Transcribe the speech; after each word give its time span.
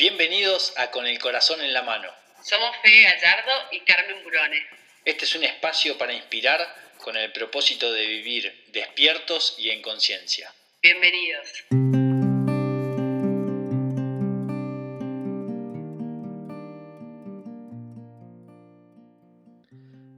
Bienvenidos 0.00 0.72
a 0.78 0.90
Con 0.90 1.06
el 1.06 1.18
Corazón 1.18 1.60
en 1.60 1.74
la 1.74 1.82
Mano. 1.82 2.08
Somos 2.42 2.74
Fede 2.82 3.02
Gallardo 3.02 3.52
y 3.70 3.80
Carmen 3.80 4.24
Burone. 4.24 4.56
Este 5.04 5.26
es 5.26 5.34
un 5.34 5.44
espacio 5.44 5.98
para 5.98 6.14
inspirar 6.14 6.58
con 7.04 7.18
el 7.18 7.30
propósito 7.32 7.92
de 7.92 8.06
vivir 8.06 8.64
despiertos 8.72 9.56
y 9.58 9.68
en 9.68 9.82
conciencia. 9.82 10.54
Bienvenidos. 10.80 11.66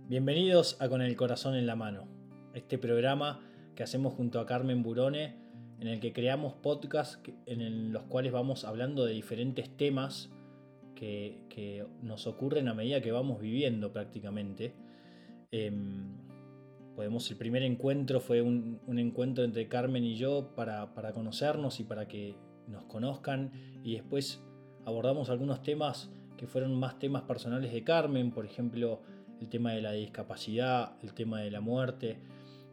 Bienvenidos 0.07 0.77
a 0.81 0.89
Con 0.89 1.03
el 1.03 1.17
Corazón 1.17 1.57
en 1.57 1.67
la 1.67 1.75
Mano, 1.75 2.07
este 2.55 2.79
programa 2.79 3.45
que 3.75 3.83
hacemos 3.83 4.15
junto 4.15 4.39
a 4.39 4.47
Carmen 4.47 4.85
Burone 4.85 5.42
en 5.83 5.89
el 5.89 5.99
que 5.99 6.13
creamos 6.13 6.55
podcasts 6.55 7.19
en 7.47 7.93
los 7.93 8.05
cuales 8.05 8.31
vamos 8.31 8.65
hablando 8.65 9.05
de 9.05 9.15
diferentes 9.15 9.69
temas 9.77 10.31
que, 10.95 11.85
nos 12.03 12.29
ocurren 12.29 12.69
a 12.69 12.75
medida 12.75 13.01
que 13.01 13.11
vamos 13.11 13.41
viviendo 13.41 13.93
prácticamente. 13.93 14.75
Em, 15.51 16.05
podemos, 16.95 17.29
el 17.33 17.37
primer 17.37 17.65
encuentro 17.65 18.21
fue 18.21 18.43
un, 18.43 18.81
encuentro 18.97 19.43
entre 19.43 19.67
Carmen 19.67 20.05
y 20.05 20.15
yo 20.15 20.53
para, 20.55 20.95
para, 20.95 21.13
conocernos 21.13 21.81
y 21.81 21.85
para 21.85 22.07
que 22.07 22.37
nos 22.69 22.85
conozcan 22.85 23.51
y 23.83 23.95
después 23.95 24.41
abordamos 24.85 25.31
algunos 25.31 25.63
temas 25.63 26.13
que 26.37 26.47
fueron 26.47 26.79
más 26.79 27.01
temas 27.01 27.23
personales 27.23 27.73
de 27.73 27.83
Carmen, 27.83 28.31
por 28.31 28.47
ejemplo 28.47 29.01
el 29.41 29.49
tema 29.49 29.73
de 29.73 29.83
la 29.83 29.91
discapacidad, 29.91 30.93
el 31.03 31.13
tema 31.13 31.41
de 31.41 31.51
la 31.51 31.61
muerte. 31.61 32.19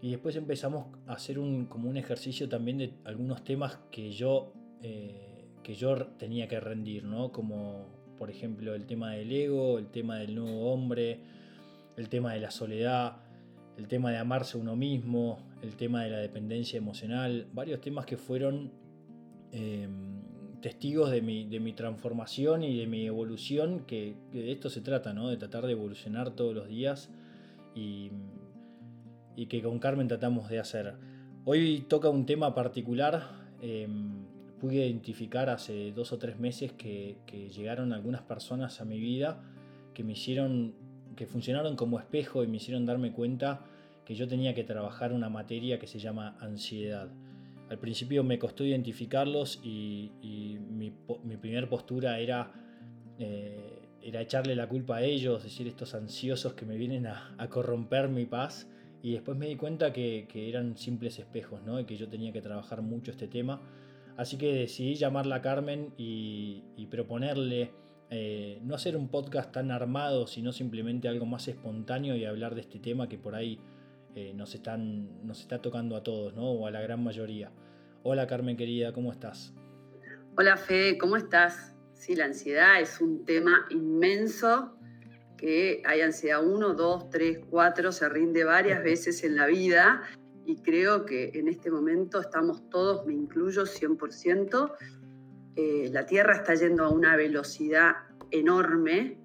Y 0.01 0.11
después 0.11 0.35
empezamos 0.35 0.87
a 1.07 1.13
hacer 1.13 1.39
un, 1.39 1.65
como 1.65 1.89
un 1.89 1.97
ejercicio 1.97 2.47
también 2.47 2.77
de 2.77 2.93
algunos 3.03 3.43
temas 3.43 3.79
que 3.91 4.11
yo, 4.11 4.53
eh, 4.81 5.45
que 5.61 5.75
yo 5.75 6.07
tenía 6.17 6.47
que 6.47 6.59
rendir, 6.59 7.03
¿no? 7.03 7.31
Como 7.31 7.87
por 8.17 8.29
ejemplo 8.29 8.75
el 8.75 8.85
tema 8.85 9.13
del 9.13 9.31
ego, 9.31 9.77
el 9.77 9.87
tema 9.87 10.17
del 10.17 10.35
nuevo 10.35 10.71
hombre, 10.71 11.19
el 11.97 12.07
tema 12.07 12.33
de 12.33 12.39
la 12.39 12.51
soledad, 12.51 13.17
el 13.77 13.87
tema 13.87 14.11
de 14.11 14.17
amarse 14.17 14.57
uno 14.57 14.75
mismo, 14.75 15.39
el 15.61 15.75
tema 15.75 16.03
de 16.03 16.09
la 16.11 16.19
dependencia 16.19 16.77
emocional, 16.77 17.47
varios 17.53 17.81
temas 17.81 18.05
que 18.05 18.17
fueron 18.17 18.71
em, 19.51 20.21
testigos 20.61 21.11
de 21.11 21.21
mi, 21.21 21.45
de 21.45 21.59
mi, 21.59 21.73
transformación 21.73 22.63
y 22.63 22.77
de 22.77 22.87
mi 22.87 23.05
evolución, 23.05 23.85
que, 23.85 24.15
de 24.31 24.51
esto 24.51 24.69
se 24.69 24.81
trata, 24.81 25.13
¿no? 25.13 25.29
de 25.29 25.37
tratar 25.37 25.65
de 25.65 25.73
evolucionar 25.73 26.31
todos 26.31 26.53
los 26.53 26.67
días 26.67 27.09
y, 27.75 28.11
y 29.39 29.45
que 29.45 29.61
con 29.61 29.79
Carmen 29.79 30.09
tratamos 30.09 30.49
de 30.49 30.59
hacer. 30.59 30.95
Hoy 31.45 31.85
toca 31.87 32.09
un 32.09 32.25
tema 32.25 32.53
particular. 32.53 33.29
Em, 33.61 34.25
pude 34.59 34.85
identificar 34.85 35.49
hace 35.49 35.93
dos 35.93 36.11
o 36.11 36.17
tres 36.17 36.37
meses 36.37 36.73
que, 36.73 37.15
llegaron 37.55 37.93
algunas 37.93 38.21
personas 38.21 38.81
a 38.81 38.85
mi 38.85 38.99
vida 38.99 39.41
que 39.93 40.03
me 40.03 40.11
hicieron, 40.11 40.73
que 41.15 41.25
funcionaron 41.25 41.77
como 41.77 41.99
espejo 41.99 42.43
y 42.43 42.47
me 42.47 42.57
hicieron 42.57 42.85
darme 42.85 43.13
cuenta 43.13 43.61
que 44.03 44.13
yo 44.13 44.27
tenía 44.27 44.53
que 44.53 44.65
trabajar 44.65 45.13
una 45.13 45.29
materia 45.29 45.79
que 45.79 45.87
se 45.87 45.99
llama 45.99 46.35
ansiedad. 46.41 47.07
Al 47.69 47.77
principio 47.77 48.25
me 48.25 48.39
costó 48.39 48.65
identificarlos 48.65 49.61
y, 49.63 50.11
mi, 50.69 50.91
mi 51.23 51.37
primera 51.37 51.69
postura 51.69 52.19
era, 52.19 52.51
eh, 53.19 53.87
era 54.01 54.19
echarle 54.19 54.53
la 54.53 54.67
culpa 54.67 54.97
a 54.97 55.01
ellos, 55.01 55.43
decir 55.43 55.65
estos 55.65 55.95
ansiosos 55.95 56.55
que 56.55 56.65
me 56.65 56.75
vienen 56.75 57.07
a, 57.07 57.35
a 57.37 57.47
corromper 57.47 58.09
mi 58.09 58.25
paz 58.25 58.67
y 59.01 59.13
después 59.13 59.37
me 59.37 59.47
di 59.47 59.55
cuenta 59.55 59.93
que, 59.93 60.27
eran 60.33 60.77
simples 60.77 61.19
espejos, 61.19 61.61
¿no? 61.63 61.79
Y 61.79 61.85
que 61.85 61.95
yo 61.95 62.07
tenía 62.09 62.33
que 62.33 62.41
trabajar 62.41 62.81
mucho 62.81 63.11
este 63.11 63.27
tema. 63.27 63.61
Así 64.17 64.37
que 64.37 64.53
decidí 64.53 64.95
llamarla 64.95 65.35
a 65.35 65.41
Carmen 65.41 65.93
y, 65.97 66.87
proponerle 66.91 67.71
eh, 68.09 68.59
no 68.63 68.75
hacer 68.75 68.97
un 68.97 69.09
podcast 69.09 69.51
tan 69.51 69.71
armado, 69.71 70.27
sino 70.27 70.51
simplemente 70.51 71.07
algo 71.07 71.25
más 71.25 71.47
espontáneo 71.47 72.15
y 72.15 72.25
hablar 72.25 72.55
de 72.55 72.61
este 72.61 72.79
tema 72.79 73.07
que 73.07 73.17
por 73.17 73.35
ahí 73.35 73.59
eh, 74.15 74.33
nos, 74.35 74.55
están, 74.55 75.25
nos 75.25 75.39
está 75.41 75.61
tocando 75.61 75.95
a 75.95 76.03
todos, 76.03 76.33
¿no? 76.33 76.49
O 76.51 76.67
a 76.67 76.71
la 76.71 76.81
gran 76.81 77.03
mayoría. 77.03 77.51
Hola 78.01 78.25
Carmen 78.27 78.57
querida, 78.57 78.91
¿cómo 78.91 79.11
estás? 79.11 79.53
Hola 80.35 80.57
Fede, 80.57 80.97
¿cómo 80.97 81.15
estás? 81.15 81.75
Sí, 81.93 82.15
la 82.15 82.25
ansiedad 82.25 82.81
es 82.81 82.99
un 83.01 83.25
tema 83.25 83.67
inmenso 83.69 84.78
que 85.39 85.81
hay 85.85 86.01
ansiedad 86.01 86.45
1, 86.45 86.73
2, 86.73 87.09
3, 87.09 87.39
4, 87.49 87.91
se 87.93 88.09
rinde 88.09 88.43
varias 88.43 88.83
veces 88.83 89.23
en 89.23 89.37
la 89.37 89.45
vida 89.45 90.03
y 90.45 90.57
creo 90.61 91.05
que 91.05 91.31
en 91.33 91.47
este 91.47 91.71
momento 91.71 92.19
estamos 92.19 92.69
todos, 92.69 93.05
me 93.05 93.13
incluyo 93.13 93.63
100%, 93.63 94.73
eh, 95.55 95.89
la 95.93 96.05
Tierra 96.05 96.35
está 96.35 96.55
yendo 96.55 96.83
a 96.83 96.89
una 96.89 97.15
velocidad 97.15 97.95
enorme 98.31 99.17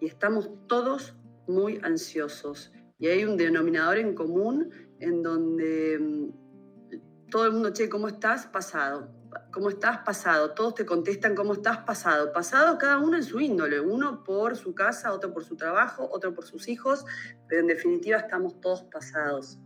y 0.00 0.06
estamos 0.06 0.50
todos 0.68 1.16
muy 1.48 1.80
ansiosos. 1.82 2.72
Y 2.98 3.08
hay 3.08 3.24
un 3.24 3.36
denominador 3.36 3.98
en 3.98 4.14
común 4.14 4.70
en 5.00 5.22
donde 5.22 5.98
mm, 5.98 7.30
todo 7.30 7.46
el 7.46 7.52
mundo, 7.52 7.72
che, 7.72 7.88
¿cómo 7.88 8.06
estás? 8.08 8.46
Pasado. 8.46 9.17
¿Cómo 9.50 9.70
estás? 9.70 9.98
Pasado. 9.98 10.50
Todos 10.52 10.74
te 10.74 10.86
contestan 10.86 11.34
cómo 11.34 11.54
estás 11.54 11.78
pasado. 11.78 12.32
Pasado 12.32 12.78
cada 12.78 12.98
uno 12.98 13.16
en 13.16 13.24
su 13.24 13.40
índole, 13.40 13.80
uno 13.80 14.22
por 14.24 14.56
su 14.56 14.74
casa, 14.74 15.12
otro 15.12 15.32
por 15.32 15.44
su 15.44 15.56
trabajo, 15.56 16.08
otro 16.10 16.34
por 16.34 16.44
sus 16.44 16.68
hijos, 16.68 17.04
pero 17.48 17.62
en 17.62 17.66
definitiva 17.66 18.18
estamos 18.18 18.60
todos 18.60 18.84
pasados. 18.84 19.58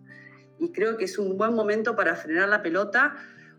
Y 0.59 0.73
creo 0.73 0.97
que 0.97 1.05
es 1.05 1.19
un 1.19 1.37
buen 1.37 1.55
momento 1.55 1.97
para 1.97 2.15
frenar 2.15 2.49
la 2.49 2.63
pelota, 2.63 3.17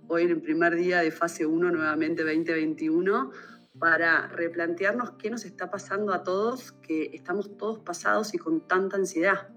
hoy 0.07 0.23
en 0.23 0.31
el 0.31 0.41
primer 0.41 0.75
día 0.75 0.99
de 0.99 1.11
fase 1.11 1.45
1, 1.45 1.71
nuevamente 1.71 2.23
2021, 2.23 3.31
para 3.77 4.27
replantearnos 4.27 5.11
qué 5.11 5.29
nos 5.29 5.45
está 5.45 5.69
pasando 5.69 6.13
a 6.13 6.23
todos, 6.23 6.71
que 6.71 7.11
estamos 7.13 7.57
todos 7.57 7.79
pasados 7.79 8.33
y 8.33 8.37
con 8.37 8.67
tanta 8.67 8.97
ansiedad. 8.97 9.49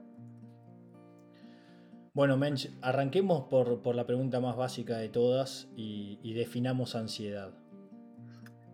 Bueno, 2.16 2.38
Mensch, 2.38 2.70
arranquemos 2.80 3.46
por, 3.50 3.94
la 3.94 4.06
pregunta 4.06 4.40
más 4.40 4.56
básica 4.56 4.96
de 4.96 5.10
todas 5.10 5.68
y, 5.76 6.32
definamos 6.32 6.94
ansiedad. 6.94 7.52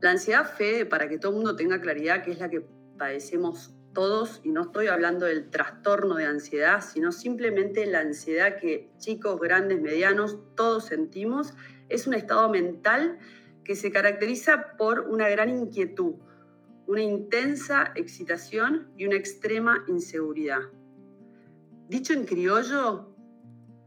La 0.00 0.12
ansiedad, 0.12 0.48
Fede, 0.48 0.86
para 0.86 1.08
que 1.08 1.18
todo 1.18 1.32
el 1.32 1.38
mundo 1.38 1.56
tenga 1.56 1.80
claridad, 1.80 2.22
que 2.22 2.30
es 2.30 2.38
la 2.38 2.48
que 2.48 2.64
padecemos 2.96 3.74
todos, 3.94 4.40
y 4.44 4.52
no 4.52 4.62
estoy 4.62 4.86
hablando 4.86 5.26
del 5.26 5.50
trastorno 5.50 6.14
de 6.14 6.26
ansiedad, 6.26 6.84
sino 6.88 7.10
simplemente 7.10 7.84
la 7.86 7.98
ansiedad 7.98 8.58
que 8.60 8.92
chicos, 8.98 9.40
grandes, 9.40 9.80
medianos, 9.80 10.38
todos 10.54 10.84
sentimos, 10.84 11.52
es 11.88 12.06
un 12.06 12.14
estado 12.14 12.48
mental 12.48 13.18
que 13.64 13.74
se 13.74 13.90
caracteriza 13.90 14.76
por 14.78 15.00
una 15.00 15.28
gran 15.28 15.50
inquietud, 15.50 16.14
una 16.86 17.02
intensa 17.02 17.90
excitación 17.96 18.92
y 18.96 19.04
una 19.04 19.16
extrema 19.16 19.84
inseguridad. 19.88 20.60
Dicho 21.88 22.12
en 22.12 22.24
criollo, 22.24 23.11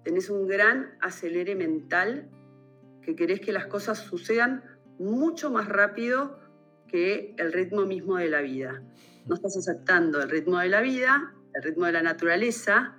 tenés 0.05 0.29
un 0.29 0.47
gran 0.47 0.95
acelere 1.01 1.55
mental 1.55 2.29
que 3.01 3.15
querés 3.15 3.41
que 3.41 3.51
las 3.51 3.65
cosas 3.65 3.97
sucedan 3.97 4.63
mucho 4.99 5.49
más 5.49 5.67
rápido 5.67 6.39
que 6.87 7.33
el 7.37 7.51
ritmo 7.51 7.85
mismo 7.85 8.17
de 8.17 8.29
la 8.29 8.41
vida. 8.41 8.83
No 9.25 9.33
estás 9.33 9.57
aceptando 9.57 10.21
el 10.21 10.29
ritmo 10.29 10.59
de 10.59 10.69
la 10.69 10.81
vida, 10.81 11.33
el 11.55 11.63
ritmo 11.63 11.85
de 11.87 11.91
la 11.91 12.03
naturaleza, 12.03 12.95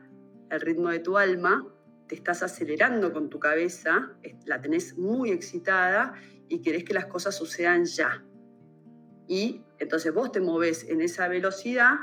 el 0.51 0.61
ritmo 0.61 0.91
de 0.91 0.99
tu 0.99 1.17
alma, 1.17 1.73
te 2.09 2.17
estás 2.17 2.43
acelerando 2.43 3.13
con 3.13 3.31
tu 3.31 3.39
cabeza, 3.39 4.13
la 4.45 4.61
tenés 4.61 4.99
muy 4.99 5.31
excitada 5.31 6.15
y 6.49 6.61
querés 6.61 6.85
que 6.85 6.95
las 6.95 7.07
cosas 7.07 7.37
sucedan 7.37 7.85
ya. 7.85 8.25
Y 9.29 9.63
entonces 9.79 10.13
vos 10.13 10.33
te 10.33 10.41
moves 10.41 10.89
en 10.89 11.01
esa 11.01 11.29
velocidad 11.29 11.95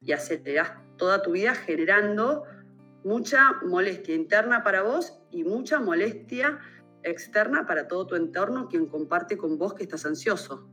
y 0.00 0.12
acelerás 0.12 0.72
toda 0.96 1.22
tu 1.22 1.32
vida 1.32 1.54
generando 1.54 2.44
mucha 3.04 3.52
molestia 3.66 4.14
interna 4.14 4.62
para 4.62 4.82
vos 4.82 5.18
y 5.30 5.44
mucha 5.44 5.80
molestia 5.80 6.58
externa 7.02 7.66
para 7.66 7.88
todo 7.88 8.06
tu 8.06 8.14
entorno, 8.14 8.68
quien 8.68 8.86
comparte 8.86 9.36
con 9.36 9.58
vos 9.58 9.74
que 9.74 9.84
estás 9.84 10.04
ansioso. 10.06 10.68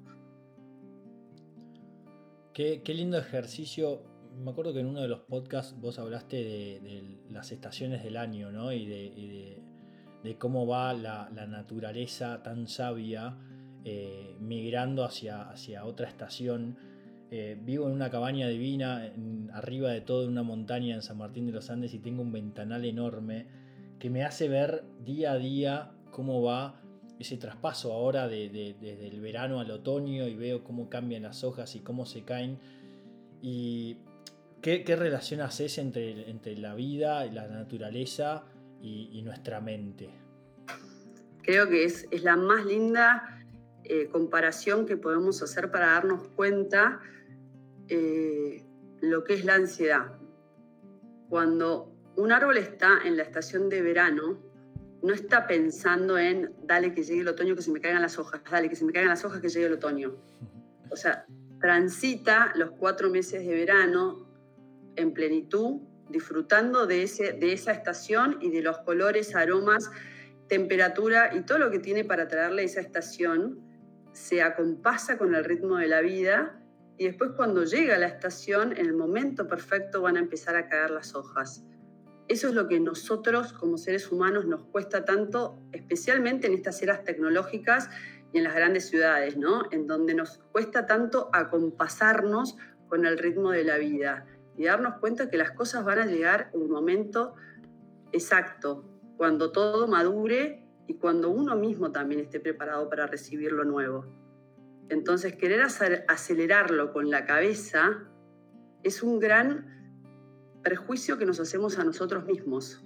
Qué, 2.53 2.81
lindo 2.87 3.17
ejercicio. 3.17 4.01
Me 4.35 4.51
acuerdo 4.51 4.73
que 4.73 4.79
en 4.79 4.87
uno 4.87 5.01
de 5.01 5.07
los 5.07 5.21
podcasts 5.21 5.79
vos 5.79 5.99
hablaste 5.99 6.37
de, 6.37 7.19
las 7.29 7.51
estaciones 7.51 8.03
del 8.03 8.17
año, 8.17 8.51
¿no? 8.51 8.71
Y 8.71 8.87
de, 8.87 10.37
cómo 10.39 10.67
va 10.67 10.93
la, 10.93 11.29
naturaleza 11.29 12.43
tan 12.43 12.67
sabia 12.67 13.37
eh, 13.85 14.35
migrando 14.39 15.05
hacia, 15.05 15.43
hacia 15.43 15.85
otra 15.85 16.07
estación 16.07 16.77
eh, 17.29 17.57
vivo 17.61 17.87
en 17.87 17.93
una 17.93 18.09
cabaña 18.09 18.47
divina, 18.47 19.11
arriba 19.53 19.91
de 19.91 20.01
toda 20.01 20.27
una 20.27 20.43
montaña 20.43 20.95
en 20.95 21.01
San 21.01 21.17
Martín 21.17 21.45
de 21.45 21.51
los 21.51 21.69
Andes 21.69 21.93
y 21.93 21.99
tengo 21.99 22.21
un 22.21 22.31
ventanal 22.31 22.85
enorme 22.85 23.47
que 23.99 24.09
me 24.09 24.23
hace 24.23 24.47
ver 24.47 24.83
día 25.03 25.33
a 25.33 25.37
día 25.37 25.91
cómo 26.11 26.41
va 26.41 26.81
ese 27.19 27.37
traspaso 27.37 27.91
ahora 27.91 28.27
desde 28.27 29.07
el 29.07 29.19
verano 29.19 29.59
al 29.59 29.71
otoño 29.71 30.27
y 30.27 30.35
veo 30.35 30.63
cómo 30.63 30.89
cambian 30.89 31.23
las 31.23 31.43
hojas 31.43 31.75
y 31.75 31.79
cómo 31.79 32.05
se 32.05 32.23
caen. 32.23 32.59
¿Y 33.41 33.97
qué, 34.61 34.95
relación 34.95 35.41
haces 35.41 35.77
entre, 35.79 36.29
entre 36.29 36.57
la 36.57 36.75
vida, 36.75 37.25
la 37.25 37.47
naturaleza 37.47 38.45
y, 38.81 39.21
nuestra 39.23 39.59
mente? 39.61 40.09
Creo 41.41 41.67
que 41.67 41.85
es, 41.85 42.07
es 42.11 42.23
la 42.23 42.35
más 42.35 42.65
linda 42.65 43.45
eh, 43.83 44.07
comparación 44.07 44.85
que 44.85 44.97
podemos 44.97 45.41
hacer 45.41 45.71
para 45.71 45.87
darnos 45.87 46.27
cuenta 46.35 46.99
eh, 47.89 48.63
lo 49.01 49.23
que 49.23 49.33
es 49.35 49.45
la 49.45 49.55
ansiedad. 49.55 50.17
Cuando 51.29 51.93
un 52.15 52.31
árbol 52.31 52.57
está 52.57 52.99
en 53.05 53.17
la 53.17 53.23
estación 53.23 53.69
de 53.69 53.81
verano, 53.81 54.39
no 55.03 55.13
está 55.13 55.45
pensando 55.47 56.17
en, 56.17 56.53
dale 56.63 56.93
que 56.93 57.03
llegue 57.03 57.21
el 57.21 57.27
otoño, 57.27 57.55
que 57.55 57.61
se 57.61 57.71
me 57.71 57.79
caigan 57.79 58.01
las 58.01 58.17
hojas, 58.17 58.41
dale 58.49 58.69
que 58.69 58.75
se 58.75 58.85
me 58.85 58.91
caigan 58.91 59.09
las 59.09 59.23
hojas, 59.23 59.41
que 59.41 59.49
llegue 59.49 59.67
el 59.67 59.73
otoño. 59.73 60.15
O 60.89 60.95
sea, 60.95 61.25
transita 61.59 62.51
los 62.55 62.71
cuatro 62.71 63.09
meses 63.09 63.45
de 63.45 63.53
verano 63.53 64.27
en 64.95 65.13
plenitud, 65.13 65.81
disfrutando 66.09 66.87
de, 66.87 67.03
ese, 67.03 67.33
de 67.33 67.53
esa 67.53 67.71
estación 67.71 68.37
y 68.41 68.49
de 68.49 68.61
los 68.61 68.79
colores, 68.79 69.35
aromas, 69.35 69.91
temperatura 70.47 71.35
y 71.35 71.41
todo 71.41 71.59
lo 71.59 71.69
que 71.69 71.79
tiene 71.79 72.03
para 72.03 72.27
traerle 72.27 72.63
esa 72.63 72.81
estación, 72.81 73.59
se 74.13 74.41
acompasa 74.41 75.17
con 75.17 75.35
el 75.35 75.43
ritmo 75.43 75.77
de 75.77 75.87
la 75.87 76.01
vida 76.01 76.59
y 76.97 77.05
después 77.05 77.31
cuando 77.35 77.63
llega 77.63 77.97
la 77.97 78.07
estación, 78.07 78.71
en 78.71 78.87
el 78.87 78.93
momento 78.93 79.47
perfecto 79.47 80.01
van 80.01 80.17
a 80.17 80.19
empezar 80.19 80.55
a 80.55 80.67
caer 80.67 80.89
las 80.89 81.13
hojas. 81.13 81.63
Eso 82.27 82.49
es 82.49 82.55
lo 82.55 82.67
que 82.67 82.79
nosotros 82.79 83.53
como 83.53 83.77
seres 83.77 84.11
humanos 84.11 84.45
nos 84.45 84.63
cuesta 84.65 85.05
tanto, 85.05 85.59
especialmente 85.71 86.47
en 86.47 86.53
estas 86.53 86.81
eras 86.81 87.03
tecnológicas 87.03 87.89
y 88.33 88.39
en 88.39 88.43
las 88.43 88.55
grandes 88.55 88.89
ciudades, 88.89 89.37
¿no? 89.37 89.63
En 89.71 89.87
donde 89.87 90.13
nos 90.13 90.39
cuesta 90.51 90.87
tanto 90.87 91.29
acompasarnos 91.31 92.57
con 92.89 93.05
el 93.05 93.17
ritmo 93.17 93.51
de 93.51 93.63
la 93.63 93.77
vida 93.77 94.25
y 94.57 94.65
darnos 94.65 94.95
cuenta 94.99 95.29
que 95.29 95.37
las 95.37 95.51
cosas 95.51 95.85
van 95.85 95.99
a 95.99 96.05
llegar 96.05 96.49
en 96.53 96.63
un 96.63 96.71
momento 96.71 97.35
exacto, 98.11 98.83
cuando 99.17 99.51
todo 99.51 99.87
madure 99.87 100.63
y 100.87 100.95
cuando 100.95 101.29
uno 101.29 101.55
mismo 101.55 101.91
también 101.91 102.21
esté 102.21 102.39
preparado 102.39 102.89
para 102.89 103.07
recibir 103.07 103.51
lo 103.51 103.63
nuevo. 103.63 104.26
Entonces, 104.89 105.35
querer 105.35 105.61
acelerarlo 106.07 106.93
con 106.93 107.09
la 107.09 107.25
cabeza 107.25 108.09
es 108.83 109.03
un 109.03 109.19
gran 109.19 109.77
perjuicio 110.63 111.17
que 111.17 111.25
nos 111.25 111.39
hacemos 111.39 111.77
a 111.77 111.83
nosotros 111.83 112.25
mismos. 112.25 112.85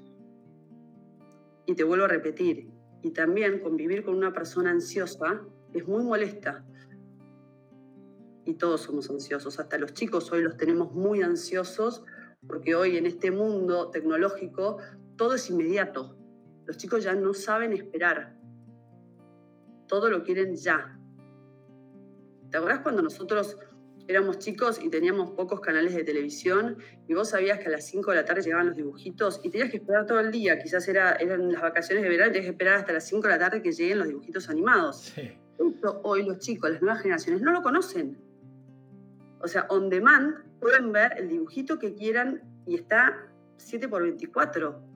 Y 1.66 1.76
te 1.76 1.84
vuelvo 1.84 2.06
a 2.06 2.08
repetir, 2.08 2.72
y 3.04 3.12
también 3.12 3.60
convivir 3.60 4.04
con 4.04 4.16
una 4.16 4.34
persona 4.34 4.72
ansiosa 4.72 5.42
es 5.74 5.88
muy 5.88 6.04
molesta. 6.04 6.66
Y 8.46 8.56
todos 8.56 8.82
somos 8.82 9.10
ansiosos, 9.10 9.60
hasta 9.60 9.78
los 9.78 9.94
chicos 9.94 10.32
hoy 10.32 10.42
los 10.42 10.58
tenemos 10.58 10.92
muy 10.94 11.22
ansiosos 11.22 12.04
porque 12.48 12.76
hoy 12.76 12.98
en 12.98 13.06
este 13.06 13.30
mundo 13.32 13.90
tecnológico 13.92 14.78
todo 15.16 15.36
es 15.36 15.50
inmediato. 15.50 16.18
Los 16.66 16.78
chicos 16.78 17.04
ya 17.04 17.14
no 17.14 17.34
saben 17.34 17.74
esperar. 17.74 18.36
Todo 19.88 20.10
lo 20.10 20.24
quieren 20.24 20.56
ya. 20.56 20.98
¿Te 22.52 22.58
acuerdas 22.58 22.82
cuando 22.82 23.02
nosotros 23.02 23.58
éramos 24.08 24.40
chicos 24.40 24.80
y 24.84 24.90
teníamos 24.90 25.32
pocos 25.32 25.62
canales 25.62 25.96
de 25.96 26.04
televisión 26.04 26.78
y 27.08 27.14
vos 27.14 27.30
sabías 27.30 27.60
que 27.60 27.68
a 27.68 27.72
las 27.72 27.86
5 27.86 28.12
de 28.12 28.18
la 28.18 28.26
tarde 28.26 28.42
llegaban 28.42 28.68
los 28.68 28.76
dibujitos 28.76 29.40
y 29.44 29.50
tenías 29.50 29.70
que 29.70 29.78
esperar 29.78 30.06
todo 30.06 30.20
el 30.20 30.32
día, 30.32 30.60
quizás 30.60 30.86
era, 30.90 31.14
eran 31.14 31.50
las 31.50 31.62
vacaciones 31.62 32.04
de 32.04 32.10
verano 32.10 32.32
y 32.32 32.34
tenías 32.34 32.48
que 32.48 32.52
esperar 32.52 32.76
hasta 32.76 32.92
las 32.92 33.08
5 33.08 33.22
de 33.22 33.30
la 33.30 33.40
tarde 33.40 33.62
que 33.62 33.72
lleguen 33.72 34.00
los 34.00 34.08
dibujitos 34.10 34.50
animados. 34.50 35.14
hoy 36.04 36.24
los 36.24 36.40
chicos, 36.40 36.72
las 36.72 36.82
nuevas 36.82 37.02
generaciones, 37.02 37.42
no 37.42 37.54
lo 37.54 37.62
conocen. 37.62 38.18
O 39.40 39.48
sea, 39.48 39.66
on 39.70 39.90
demand 39.90 40.36
pueden 40.60 40.92
ver 40.92 41.14
el 41.18 41.30
dibujito 41.30 41.80
que 41.80 41.94
quieran 41.96 42.42
y 42.68 42.76
está 42.76 43.32
7 43.58 43.88
por 43.88 44.04
24. 44.04 44.91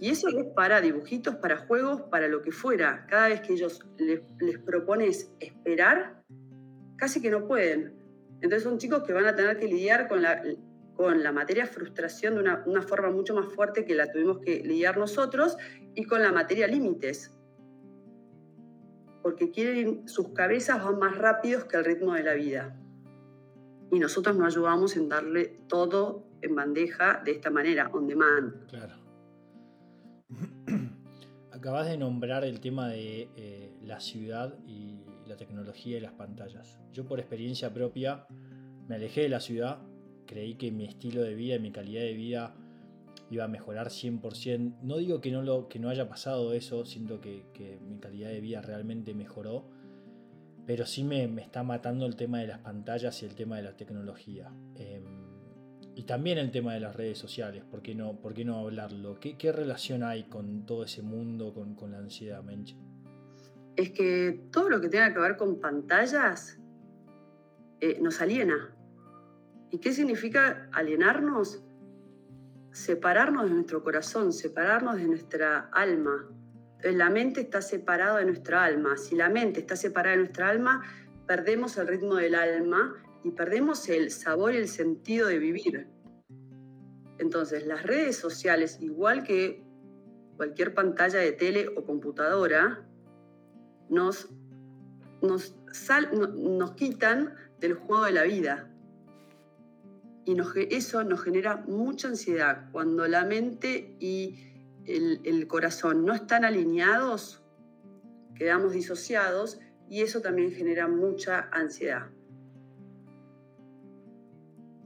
Y 0.00 0.10
eso 0.10 0.28
es 0.28 0.44
para 0.54 0.80
dibujitos, 0.80 1.36
para 1.36 1.56
juegos, 1.56 2.02
para 2.02 2.28
lo 2.28 2.42
que 2.42 2.52
fuera. 2.52 3.06
Cada 3.08 3.28
vez 3.28 3.40
que 3.40 3.54
ellos 3.54 3.80
les, 3.96 4.20
les 4.40 4.58
propones 4.58 5.32
esperar, 5.40 6.22
casi 6.96 7.20
que 7.20 7.30
no 7.30 7.46
pueden. 7.46 7.94
Entonces 8.40 8.62
son 8.62 8.78
chicos 8.78 9.02
que 9.02 9.12
van 9.12 9.26
a 9.26 9.34
tener 9.34 9.58
que 9.58 9.66
lidiar 9.66 10.08
con 10.08 10.22
la, 10.22 10.42
con 10.94 11.22
la 11.22 11.32
materia 11.32 11.66
frustración 11.66 12.34
de 12.34 12.40
una, 12.40 12.62
una, 12.66 12.82
forma 12.82 13.10
mucho 13.10 13.34
más 13.34 13.52
fuerte 13.52 13.84
que 13.84 13.94
la 13.94 14.10
tuvimos 14.10 14.38
que 14.38 14.62
lidiar 14.64 14.98
nosotros 14.98 15.56
y 15.94 16.04
con 16.04 16.22
la 16.22 16.32
materia 16.32 16.66
límites. 16.66 17.34
Porque 19.22 19.50
quieren, 19.50 20.08
sus 20.08 20.28
cabezas 20.30 20.84
van 20.84 20.98
más 20.98 21.18
rápidos 21.18 21.64
que 21.64 21.76
el 21.76 21.84
ritmo 21.84 22.14
de 22.14 22.22
la 22.22 22.34
vida. 22.34 22.76
Y 23.90 23.98
nosotros 23.98 24.36
nos 24.36 24.54
ayudamos 24.54 24.96
en 24.96 25.08
darle 25.08 25.60
todo 25.68 26.28
en 26.42 26.54
bandeja 26.54 27.20
de 27.24 27.32
esta 27.32 27.50
manera, 27.50 27.90
on 27.92 28.06
demand. 28.06 28.66
Claro. 28.68 28.97
Acabas 31.52 31.88
de 31.88 31.96
nombrar 31.96 32.44
el 32.44 32.60
tema 32.60 32.88
de 32.88 33.30
eh, 33.36 33.72
la 33.82 34.00
ciudad 34.00 34.54
y 34.66 35.00
la 35.26 35.36
tecnología 35.36 35.98
y 35.98 36.00
las 36.00 36.12
pantallas. 36.12 36.78
Yo 36.92 37.06
por 37.06 37.20
experiencia 37.20 37.72
propia 37.72 38.26
me 38.86 38.96
alejé 38.96 39.22
de 39.22 39.28
la 39.28 39.40
ciudad, 39.40 39.78
creí 40.26 40.54
que 40.54 40.70
mi 40.70 40.84
estilo 40.84 41.22
de 41.22 41.34
vida 41.34 41.56
y 41.56 41.60
mi 41.60 41.70
calidad 41.70 42.02
de 42.02 42.14
vida 42.14 42.54
iba 43.30 43.44
a 43.44 43.48
mejorar 43.48 43.88
100%. 43.88 44.78
No 44.82 44.96
digo 44.96 45.20
que 45.20 45.30
no, 45.30 45.42
lo, 45.42 45.68
que 45.68 45.78
no 45.78 45.90
haya 45.90 46.08
pasado 46.08 46.52
eso, 46.52 46.84
siento 46.84 47.20
que, 47.20 47.78
mi 47.86 47.98
calidad 47.98 48.30
de 48.30 48.40
vida 48.40 48.60
realmente 48.62 49.14
mejoró, 49.14 49.68
pero 50.66 50.86
sí 50.86 51.04
me, 51.04 51.24
está 51.40 51.62
matando 51.62 52.06
el 52.06 52.16
tema 52.16 52.38
de 52.40 52.46
las 52.46 52.58
pantallas 52.60 53.22
y 53.22 53.26
el 53.26 53.34
tema 53.34 53.56
de 53.56 53.62
la 53.62 53.76
tecnología. 53.76 54.50
Em, 54.74 55.27
y 55.98 56.04
también 56.04 56.38
el 56.38 56.52
tema 56.52 56.74
de 56.74 56.78
las 56.78 56.94
redes 56.94 57.18
sociales, 57.18 57.64
¿por 57.68 57.82
qué 57.82 57.92
no, 57.92 58.20
por 58.20 58.32
qué 58.32 58.44
no 58.44 58.60
hablarlo? 58.60 59.18
¿Qué, 59.18 59.36
¿Qué, 59.36 59.50
relación 59.50 60.04
hay 60.04 60.28
con 60.28 60.64
todo 60.64 60.84
ese 60.84 61.02
mundo, 61.02 61.52
con, 61.52 61.90
la 61.90 61.98
ansiedad, 61.98 62.40
es 63.74 63.90
que 63.90 64.44
todo 64.52 64.68
lo 64.68 64.80
que 64.80 64.88
tenga 64.88 65.12
que 65.12 65.18
ver 65.18 65.36
con 65.36 65.58
pantallas 65.58 66.56
eh, 67.80 67.98
nos 68.00 68.20
aliena. 68.20 68.76
¿Y 69.72 69.78
qué 69.78 69.92
significa 69.92 70.68
alienarnos? 70.72 71.64
Separarnos 72.70 73.48
de 73.48 73.54
nuestro 73.56 73.82
corazón, 73.82 74.32
separarnos 74.32 74.98
de 74.98 75.08
nuestra 75.08 75.68
alma. 75.72 76.28
La 76.84 77.10
mente 77.10 77.40
está 77.40 77.60
separada 77.60 78.18
de 78.18 78.26
nuestra 78.26 78.62
alma. 78.62 78.96
Si 78.96 79.16
la 79.16 79.28
mente 79.30 79.58
está 79.58 79.74
separada 79.74 80.12
de 80.12 80.22
nuestra 80.22 80.48
alma, 80.48 80.80
perdemos 81.26 81.76
el 81.76 81.88
ritmo 81.88 82.14
del 82.14 82.36
alma 82.36 82.94
y 83.28 83.32
perdemos 83.32 83.88
el 83.90 84.10
sabor 84.10 84.54
y 84.54 84.56
el 84.56 84.68
sentido 84.68 85.28
de 85.28 85.38
vivir. 85.38 85.86
Entonces 87.18 87.66
las 87.66 87.82
redes 87.82 88.16
sociales, 88.16 88.78
igual 88.80 89.22
que 89.22 89.62
cualquier 90.36 90.72
pantalla 90.72 91.18
de 91.18 91.32
tele 91.32 91.68
o 91.76 91.84
computadora, 91.84 92.88
nos, 93.90 94.30
nos, 95.20 95.52
quitan 96.76 97.34
del 97.60 97.74
juego 97.74 98.04
de 98.04 98.12
la 98.12 98.22
vida. 98.22 98.70
Y 100.24 100.36
eso 100.74 101.04
nos 101.04 101.22
genera 101.22 101.56
mucha 101.66 102.08
ansiedad. 102.08 102.70
Cuando 102.72 103.06
la 103.08 103.24
mente 103.24 103.96
y 103.98 104.38
el 104.86 105.46
corazón 105.48 106.04
no 106.04 106.14
están 106.14 106.44
alineados, 106.44 107.42
quedamos 108.34 108.72
disociados 108.72 109.58
y 109.88 110.02
eso 110.02 110.20
también 110.20 110.52
genera 110.52 110.86
mucha 110.86 111.48
ansiedad. 111.52 112.10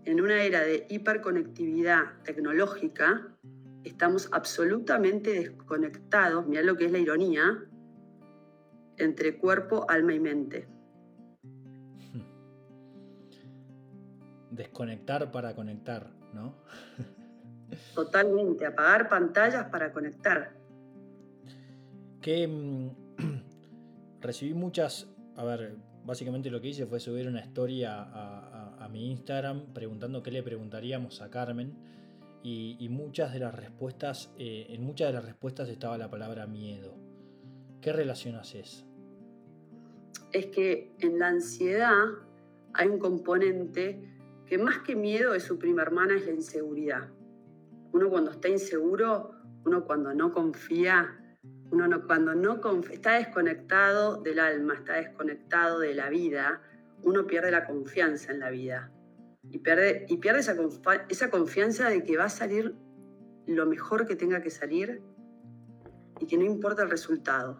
En 0.04 0.20
una 0.20 0.42
era 0.42 0.62
de 0.62 0.86
hiperconectividad 0.88 2.20
tecnológica, 2.24 3.28
estamos 3.84 4.28
absolutamente 4.32 5.30
desconectados, 5.30 6.44
mira 6.46 6.62
lo 6.62 6.76
que 6.76 6.86
es 6.86 6.92
la 6.92 6.98
ironía, 6.98 7.64
entre 8.96 9.38
cuerpo, 9.38 9.86
alma 9.88 10.14
y 10.14 10.20
mente. 10.20 10.66
Desconectar 14.50 15.30
para 15.30 15.54
conectar, 15.54 16.10
¿no? 16.32 16.56
Totalmente, 17.94 18.66
apagar 18.66 19.08
pantallas 19.08 19.68
para 19.70 19.92
conectar. 19.92 20.56
Que 22.20 22.48
mm, 22.48 22.90
recibí 24.20 24.52
muchas, 24.52 25.08
a 25.36 25.44
ver, 25.44 25.76
básicamente 26.04 26.50
lo 26.50 26.60
que 26.60 26.68
hice 26.68 26.86
fue 26.86 27.00
subir 27.00 27.28
una 27.28 27.40
historia 27.40 28.02
a, 28.02 28.88
mi 28.90 29.10
Instagram 29.10 29.72
preguntando 29.72 30.22
qué 30.22 30.30
le 30.30 30.42
preguntaríamos 30.42 31.22
a 31.22 31.30
Carmen 31.30 31.72
y, 32.42 32.86
muchas 32.90 33.32
de 33.32 33.38
las 33.38 33.54
respuestas, 33.54 34.30
eh, 34.36 34.66
en 34.68 34.82
muchas 34.82 35.08
de 35.08 35.14
las 35.14 35.24
respuestas 35.24 35.68
estaba 35.70 35.96
la 35.96 36.10
palabra 36.10 36.46
miedo. 36.46 36.94
¿Qué 37.80 37.92
relación 37.92 38.34
haces? 38.34 38.84
Es 40.32 40.46
que 40.46 40.92
en 40.98 41.18
la 41.18 41.28
ansiedad 41.28 42.04
hay 42.74 42.88
un 42.88 42.98
componente 42.98 44.02
que 44.46 44.58
más 44.58 44.80
que 44.80 44.94
miedo 44.94 45.34
es 45.34 45.44
su 45.44 45.58
prima 45.58 45.82
hermana, 45.82 46.16
es 46.16 46.26
la 46.26 46.32
inseguridad. 46.32 47.08
Uno 47.92 48.10
cuando 48.10 48.32
está 48.32 48.48
inseguro, 48.48 49.34
uno 49.64 49.84
cuando 49.84 50.12
no 50.12 50.32
confía, 50.32 51.21
uno 51.72 52.06
cuando 52.06 52.34
no 52.34 52.60
está 52.90 53.14
desconectado 53.14 54.20
del 54.20 54.38
alma, 54.38 54.74
está 54.74 54.94
desconectado 54.94 55.80
de 55.80 55.94
la 55.94 56.10
vida, 56.10 56.60
uno 57.02 57.26
pierde 57.26 57.50
la 57.50 57.64
confianza 57.64 58.30
en 58.30 58.40
la 58.40 58.50
vida. 58.50 58.92
Y 59.50 59.58
pierde, 59.58 60.04
y 60.08 60.18
pierde 60.18 60.40
esa, 60.40 60.54
esa 61.08 61.30
confianza 61.30 61.88
de 61.88 62.04
que 62.04 62.16
va 62.16 62.24
a 62.24 62.28
salir 62.28 62.76
lo 63.46 63.66
mejor 63.66 64.06
que 64.06 64.14
tenga 64.14 64.42
que 64.42 64.50
salir 64.50 65.02
y 66.20 66.26
que 66.26 66.36
no 66.36 66.44
importa 66.44 66.82
el 66.82 66.90
resultado. 66.90 67.58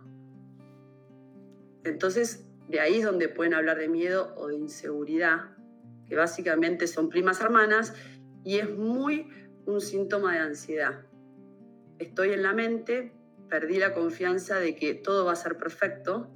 Entonces, 1.85 2.47
de 2.69 2.81
ahí 2.81 2.99
es 2.99 3.05
donde 3.05 3.29
pueden 3.29 3.55
hablar 3.55 3.79
de 3.79 3.89
miedo 3.89 4.35
o 4.37 4.49
de 4.49 4.57
inseguridad, 4.57 5.57
que 6.07 6.17
básicamente 6.17 6.87
son 6.87 7.09
primas 7.09 7.41
hermanas, 7.41 7.95
y 8.45 8.59
es 8.59 8.71
muy 8.71 9.27
un 9.65 9.81
síntoma 9.81 10.35
de 10.35 10.41
ansiedad. 10.41 11.07
Estoy 11.99 12.33
en 12.33 12.43
la 12.43 12.53
mente, 12.53 13.13
perdí 13.53 13.79
la 13.79 13.93
confianza 13.93 14.59
de 14.59 14.75
que 14.75 14.95
todo 14.95 15.27
va 15.27 15.33
a 15.33 15.37
ser 15.37 15.59
perfecto 15.59 16.31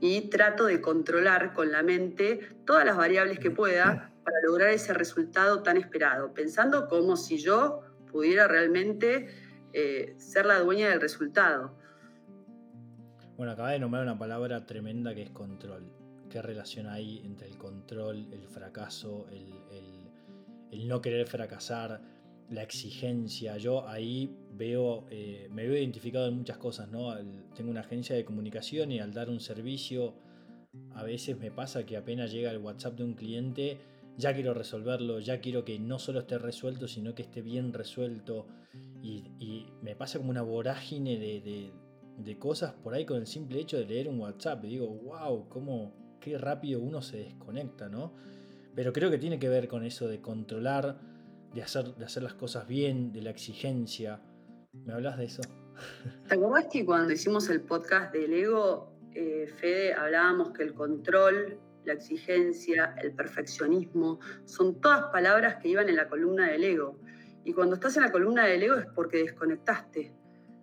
y 0.00 0.22
trato 0.28 0.66
de 0.66 0.80
controlar 0.80 1.54
con 1.54 1.70
la 1.70 1.84
mente 1.84 2.40
todas 2.66 2.84
las 2.84 2.96
variables 2.96 3.38
que 3.38 3.52
pueda 3.52 4.12
para 4.24 4.36
lograr 4.44 4.70
ese 4.70 4.92
resultado 4.92 5.62
tan 5.62 5.76
esperado, 5.76 6.34
pensando 6.34 6.88
como 6.88 7.16
si 7.16 7.38
yo 7.38 7.82
pudiera 8.10 8.48
realmente 8.48 9.28
eh, 9.72 10.16
ser 10.18 10.46
la 10.46 10.58
dueña 10.58 10.88
del 10.88 11.00
resultado. 11.00 11.78
Bueno, 13.36 13.52
acaba 13.52 13.70
de 13.70 13.78
nombrar 13.78 14.02
una 14.02 14.18
palabra 14.18 14.66
tremenda 14.66 15.14
que 15.14 15.22
es 15.22 15.30
control. 15.30 15.92
¿Qué 16.28 16.42
relación 16.42 16.88
hay 16.88 17.20
entre 17.24 17.46
el 17.46 17.56
control, 17.56 18.32
el 18.32 18.48
fracaso, 18.48 19.28
el, 19.30 20.88
no 20.88 21.00
querer 21.00 21.28
fracasar, 21.28 22.00
la 22.52 22.62
exigencia? 22.62 23.56
Yo 23.56 23.88
ahí 23.88 24.36
veo, 24.52 25.06
eh, 25.10 25.48
me 25.50 25.66
veo 25.66 25.76
identificado 25.76 26.28
en 26.28 26.36
muchas 26.36 26.58
cosas, 26.58 26.88
¿no? 26.88 27.14
tengo 27.54 27.70
una 27.70 27.80
agencia 27.80 28.14
de 28.14 28.24
comunicación 28.24 28.92
y 28.92 29.00
al 29.00 29.12
dar 29.12 29.30
un 29.30 29.40
servicio, 29.40 30.14
a 30.94 31.02
veces 31.02 31.38
me 31.38 31.50
pasa 31.50 31.84
que 31.84 31.96
apenas 31.96 32.32
llega 32.32 32.50
el 32.50 32.58
WhatsApp 32.58 32.94
de 32.94 33.04
un 33.04 33.14
cliente, 33.14 33.78
ya 34.16 34.34
quiero 34.34 34.54
resolverlo, 34.54 35.20
ya 35.20 35.40
quiero 35.40 35.64
que 35.64 35.78
no 35.78 35.98
solo 35.98 36.20
esté 36.20 36.38
resuelto, 36.38 36.86
sino 36.86 37.14
que 37.14 37.22
esté 37.22 37.42
bien 37.42 37.72
resuelto. 37.72 38.46
Y, 39.02 39.66
me 39.82 39.96
pasa 39.96 40.18
como 40.18 40.30
una 40.30 40.42
vorágine 40.42 41.18
de, 41.18 41.72
de 42.18 42.38
cosas 42.38 42.72
por 42.72 42.94
ahí 42.94 43.04
con 43.04 43.16
el 43.18 43.26
simple 43.26 43.60
hecho 43.60 43.76
de 43.78 43.86
leer 43.86 44.08
un 44.08 44.20
WhatsApp. 44.20 44.64
Y 44.64 44.68
digo, 44.68 44.86
wow, 44.86 45.48
cómo, 45.48 45.92
qué 46.20 46.38
rápido 46.38 46.80
uno 46.80 47.02
se 47.02 47.18
desconecta, 47.18 47.88
¿no? 47.88 48.12
Pero 48.74 48.92
creo 48.92 49.10
que 49.10 49.18
tiene 49.18 49.38
que 49.38 49.48
ver 49.48 49.68
con 49.68 49.84
eso 49.84 50.08
de 50.08 50.20
controlar, 50.20 50.98
de 51.54 51.62
hacer, 51.62 51.94
de 51.94 52.04
hacer 52.04 52.22
las 52.22 52.34
cosas 52.34 52.66
bien, 52.66 53.12
de 53.12 53.22
la 53.22 53.30
exigencia. 53.30 54.20
¿Me 54.72 54.92
hablas 54.92 55.18
de 55.18 55.24
eso? 55.24 55.42
¿Te 56.28 56.34
acordás 56.34 56.66
que 56.72 56.84
cuando 56.84 57.12
hicimos 57.12 57.48
el 57.50 57.60
podcast 57.62 58.12
del 58.12 58.32
ego, 58.32 58.92
eh, 59.14 59.46
Fede, 59.58 59.94
hablábamos 59.94 60.52
que 60.52 60.62
el 60.62 60.74
control, 60.74 61.58
la 61.84 61.92
exigencia, 61.92 62.94
el 63.02 63.12
perfeccionismo, 63.14 64.20
son 64.44 64.80
todas 64.80 65.04
palabras 65.12 65.56
que 65.56 65.68
iban 65.68 65.88
en 65.88 65.96
la 65.96 66.08
columna 66.08 66.50
del 66.50 66.64
ego. 66.64 66.98
Y 67.44 67.52
cuando 67.52 67.74
estás 67.74 67.96
en 67.96 68.04
la 68.04 68.12
columna 68.12 68.46
del 68.46 68.62
ego 68.62 68.76
es 68.76 68.86
porque 68.94 69.18
desconectaste, 69.18 70.14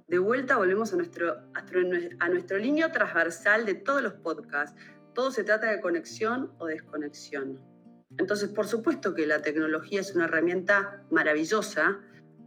de 0.09 0.17
vuelta 0.17 0.57
volvemos 0.57 0.91
a 0.91 0.95
nuestro, 0.95 1.35
a 1.53 2.29
nuestro 2.29 2.57
línea 2.57 2.91
transversal 2.91 3.63
de 3.67 3.75
todos 3.75 4.01
los 4.01 4.13
podcasts. 4.13 4.75
Todo 5.13 5.29
se 5.29 5.43
trata 5.43 5.69
de 5.69 5.79
conexión 5.81 6.51
o 6.57 6.65
desconexión. 6.65 7.61
Entonces, 8.17 8.49
por 8.49 8.67
supuesto 8.67 9.13
que 9.13 9.27
la 9.27 9.41
tecnología 9.41 10.01
es 10.01 10.15
una 10.15 10.25
herramienta 10.25 11.03
maravillosa, 11.09 11.99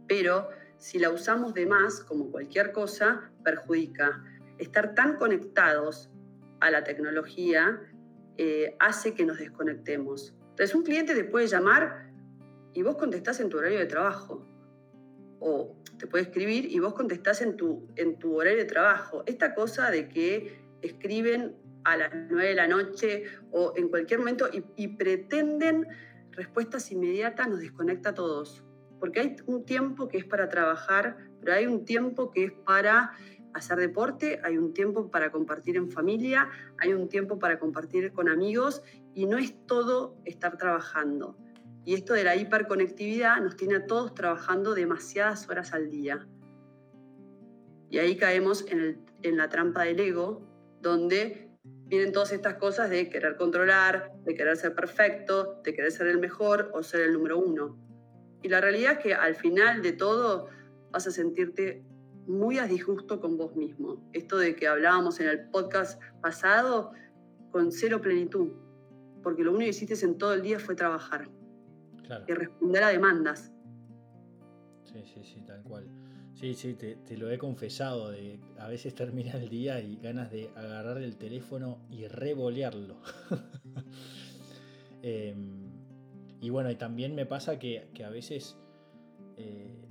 pero 0.07 0.49
si 0.77 0.99
la 0.99 1.09
usamos 1.09 1.53
de 1.53 1.65
más, 1.65 2.01
como 2.01 2.29
cualquier 2.29 2.71
cosa, 2.71 3.31
perjudica. 3.43 4.23
Estar 4.57 4.93
tan 4.93 5.15
conectados 5.15 6.11
a 6.59 6.69
la 6.69 6.83
tecnología 6.83 7.81
eh, 8.37 8.75
hace 8.79 9.13
que 9.13 9.25
nos 9.25 9.39
desconectemos. 9.39 10.35
Entonces, 10.49 10.75
un 10.75 10.83
cliente 10.83 11.15
te 11.15 11.23
puede 11.23 11.47
llamar 11.47 12.11
y 12.73 12.81
vos 12.81 12.97
contestás 12.97 13.39
en 13.39 13.49
tu 13.49 13.57
horario 13.57 13.79
de 13.79 13.85
trabajo. 13.85 14.45
O 15.39 15.75
te 15.97 16.07
puede 16.07 16.23
escribir 16.23 16.65
y 16.69 16.79
vos 16.79 16.93
contestás 16.93 17.41
en 17.41 17.55
tu, 17.55 17.87
en 17.95 18.19
tu 18.19 18.35
horario 18.35 18.59
de 18.59 18.65
trabajo. 18.65 19.23
Esta 19.25 19.55
cosa 19.55 19.89
de 19.89 20.09
que 20.09 20.61
escriben 20.81 21.55
a 21.83 21.97
las 21.97 22.11
9 22.13 22.49
de 22.49 22.55
la 22.55 22.67
noche 22.67 23.23
o 23.51 23.73
en 23.75 23.89
cualquier 23.89 24.19
momento 24.19 24.47
y, 24.51 24.87
pretenden 24.87 25.87
respuestas 26.31 26.91
inmediatas 26.91 27.47
nos 27.47 27.59
desconecta 27.59 28.09
a 28.09 28.13
todos. 28.13 28.63
Porque 28.99 29.19
hay 29.19 29.35
un 29.45 29.65
tiempo 29.65 30.07
que 30.07 30.17
es 30.17 30.25
para 30.25 30.49
trabajar, 30.49 31.17
pero 31.41 31.53
hay 31.53 31.67
un 31.67 31.85
tiempo 31.85 32.31
que 32.31 32.45
es 32.45 32.51
para 32.51 33.11
hacer 33.53 33.77
deporte, 33.77 34.39
hay 34.43 34.57
un 34.57 34.73
tiempo 34.73 35.11
para 35.11 35.31
compartir 35.31 35.77
en 35.77 35.91
familia, 35.91 36.49
hay 36.79 36.93
un 36.93 37.09
tiempo 37.09 37.37
para 37.37 37.59
compartir 37.59 38.11
con 38.13 38.29
amigos 38.29 38.81
y 39.13 39.25
no 39.25 39.37
es 39.37 39.53
todo 39.67 40.17
estar 40.25 40.57
trabajando. 40.57 41.37
Y 41.85 41.95
esto 41.95 42.13
de 42.13 42.23
la 42.23 42.35
hiperconectividad 42.35 43.41
nos 43.41 43.57
tiene 43.57 43.75
a 43.75 43.85
todos 43.85 44.13
trabajando 44.13 44.73
demasiadas 44.73 45.49
horas 45.49 45.73
al 45.73 45.89
día. 45.89 46.25
Y 47.89 47.99
ahí 47.99 48.15
caemos 48.15 48.65
en, 48.69 49.03
la 49.37 49.49
trampa 49.49 49.83
del 49.83 49.99
ego, 49.99 50.41
donde 50.81 51.52
vienen 51.93 52.11
todas 52.11 52.31
estas 52.31 52.55
cosas 52.55 52.89
de 52.89 53.09
querer 53.09 53.35
controlar, 53.35 54.11
de 54.25 54.33
querer 54.33 54.57
ser 54.57 54.73
perfecto, 54.73 55.61
de 55.63 55.73
querer 55.73 55.91
ser 55.91 56.07
el 56.07 56.17
mejor 56.17 56.71
o 56.73 56.81
ser 56.81 57.01
el 57.01 57.13
número 57.13 57.39
uno. 57.39 57.77
Y 58.41 58.49
la 58.49 58.59
realidad 58.61 58.93
es 58.93 58.99
que 58.99 59.13
al 59.13 59.35
final 59.35 59.81
de 59.81 59.93
todo 59.93 60.47
vas 60.91 61.07
a 61.07 61.11
sentirte 61.11 61.83
muy 62.25 62.57
a 62.57 62.65
disgusto 62.65 63.19
con 63.19 63.37
vos 63.37 63.55
mismo. 63.55 64.09
Esto 64.13 64.37
de 64.37 64.55
que 64.55 64.67
hablábamos 64.67 65.19
en 65.19 65.27
el 65.27 65.49
podcast 65.49 66.01
pasado, 66.21 66.93
con 67.51 67.71
cero 67.71 68.01
plenitud, 68.01 68.51
porque 69.21 69.43
lo 69.43 69.51
único 69.51 69.65
que 69.65 69.69
hiciste 69.69 70.05
en 70.05 70.17
todo 70.17 70.33
el 70.33 70.41
día 70.41 70.59
fue 70.59 70.75
trabajar 70.75 71.29
y 72.27 72.33
responder 72.33 72.83
a 72.83 72.89
demandas. 72.89 73.51
Sí, 74.83 75.03
sí, 75.05 75.23
sí, 75.23 75.43
tal 75.45 75.61
cual. 75.63 75.87
Sí, 76.35 76.55
sí, 76.55 76.73
te, 76.73 77.17
lo 77.17 77.29
he 77.29 77.37
confesado, 77.37 78.11
de 78.11 78.39
a 78.59 78.67
veces 78.67 78.95
termina 78.95 79.33
el 79.33 79.49
día 79.49 79.79
y 79.79 79.97
ganas 79.97 80.31
de 80.31 80.49
agarrar 80.55 80.97
el 80.97 81.17
teléfono 81.17 81.79
y 81.89 82.07
revolearlo. 82.07 82.97
Em, 85.05 85.69
y 86.39 86.49
bueno, 86.49 86.71
y 86.71 86.75
también 86.75 87.13
me 87.13 87.25
pasa 87.25 87.59
que, 87.59 87.89
a 88.05 88.09
veces 88.09 88.55
eh, 89.35 89.83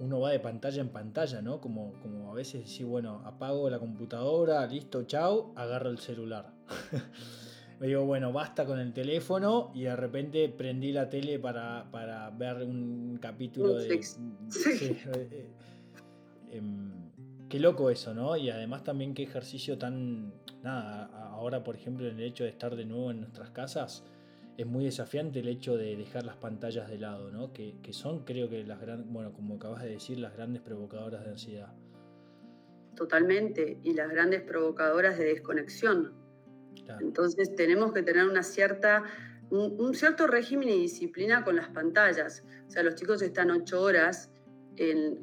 uno 0.00 0.18
va 0.18 0.30
de 0.30 0.40
pantalla 0.40 0.80
en 0.80 0.88
pantalla, 0.88 1.42
¿no? 1.42 1.60
Como, 1.60 1.92
como 2.00 2.30
a 2.30 2.34
veces 2.34 2.62
decir, 2.62 2.86
bueno, 2.86 3.20
apago 3.26 3.68
la 3.68 3.78
computadora, 3.78 4.66
listo, 4.66 5.02
chao, 5.04 5.52
agarro 5.56 5.90
el 5.90 5.98
celular. 5.98 6.54
me 7.80 7.88
digo, 7.88 8.04
bueno, 8.04 8.32
basta 8.32 8.64
con 8.64 8.78
el 8.78 8.92
teléfono 8.92 9.70
y 9.74 9.82
de 9.82 9.96
repente 9.96 10.48
prendí 10.48 10.92
la 10.92 11.08
tele 11.08 11.38
para, 11.38 11.84
ver 12.36 12.62
un 12.62 13.18
capítulo 13.20 13.74
de... 13.74 14.02
Sí. 14.02 14.96
Eh, 16.56 16.58
em, 16.58 17.48
qué 17.48 17.60
loco 17.60 17.90
eso, 17.90 18.14
¿no? 18.14 18.36
Y 18.36 18.50
además 18.50 18.84
también 18.84 19.14
qué 19.14 19.22
ejercicio 19.22 19.78
tan... 19.78 20.32
Nada, 20.62 21.06
ahora 21.30 21.62
por 21.62 21.76
ejemplo 21.76 22.08
en 22.08 22.16
el 22.16 22.22
hecho 22.22 22.44
de 22.44 22.50
estar 22.50 22.74
de 22.74 22.84
nuevo 22.84 23.10
en 23.10 23.20
nuestras 23.20 23.50
casas, 23.50 24.04
es 24.56 24.66
muy 24.66 24.84
desafiante 24.84 25.40
el 25.40 25.48
hecho 25.48 25.76
de 25.76 25.96
dejar 25.96 26.24
las 26.24 26.36
pantallas 26.36 26.88
de 26.88 26.98
lado, 26.98 27.30
¿no? 27.30 27.52
Que, 27.52 27.76
que 27.82 27.92
son 27.92 28.24
creo 28.24 28.48
que 28.48 28.64
las 28.64 28.80
grandes, 28.80 29.08
bueno, 29.12 29.32
como 29.32 29.56
acabas 29.56 29.82
de 29.82 29.90
decir, 29.90 30.18
las 30.18 30.34
grandes 30.34 30.62
provocadoras 30.62 31.24
de 31.24 31.30
ansiedad. 31.30 31.72
Totalmente, 32.96 33.78
y 33.84 33.92
las 33.92 34.08
grandes 34.08 34.42
provocadoras 34.42 35.18
de 35.18 35.26
desconexión 35.26 36.26
entonces 37.00 37.54
tenemos 37.54 37.92
que 37.92 38.02
tener 38.02 38.26
una 38.26 38.42
cierta, 38.42 39.04
un, 39.50 39.94
cierto 39.94 40.26
régimen 40.26 40.68
y 40.68 40.80
disciplina 40.82 41.44
con 41.44 41.56
las 41.56 41.68
pantallas. 41.68 42.44
O 42.66 42.70
sea, 42.70 42.82
los 42.82 42.94
chicos 42.94 43.22
están 43.22 43.50
ocho 43.50 43.82
horas 43.82 44.30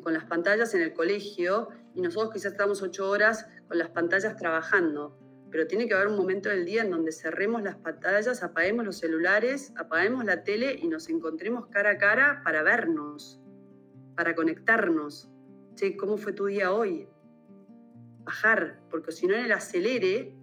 con 0.01 0.13
las 0.13 0.25
pantallas 0.25 0.74
en 0.74 0.81
el 0.81 0.93
colegio 0.93 1.69
y 1.93 2.01
nosotros 2.01 2.33
quizás 2.33 2.53
estamos 2.53 2.81
ocho 2.81 3.10
horas 3.10 3.48
con 3.67 3.77
las 3.77 3.89
pantallas 3.89 4.36
trabajando. 4.36 5.17
Pero 5.51 5.67
tiene 5.67 5.88
que 5.88 5.93
haber 5.93 6.07
un 6.07 6.17
momento 6.17 6.50
del 6.50 6.65
día 6.65 6.81
en 6.81 6.89
donde 6.89 7.12
cerremos 7.12 7.62
las 7.62 7.75
pantallas, 7.75 8.41
apaguemos 8.41 8.86
los 8.86 8.98
celulares, 8.98 9.72
apaguemos 9.77 10.25
la 10.25 10.43
tele 10.43 10.79
y 10.81 10.88
nos 10.88 11.10
encontremos 11.10 11.67
cara 11.67 11.91
a 11.91 11.98
cara 11.98 12.41
para 12.43 12.63
vernos, 12.63 13.39
para 14.15 14.33
conectarnos. 14.33 15.29
Che, 15.75 15.95
¿cómo 15.95 16.17
fue 16.17 16.33
tu 16.33 16.48
día 16.48 16.74
hoy? 16.74 17.07
Bajar, 18.24 18.79
porque 18.89 19.12
si 19.12 19.27
no 19.27 19.36
en 19.36 19.45
el 19.45 19.51
acelere 19.51 20.36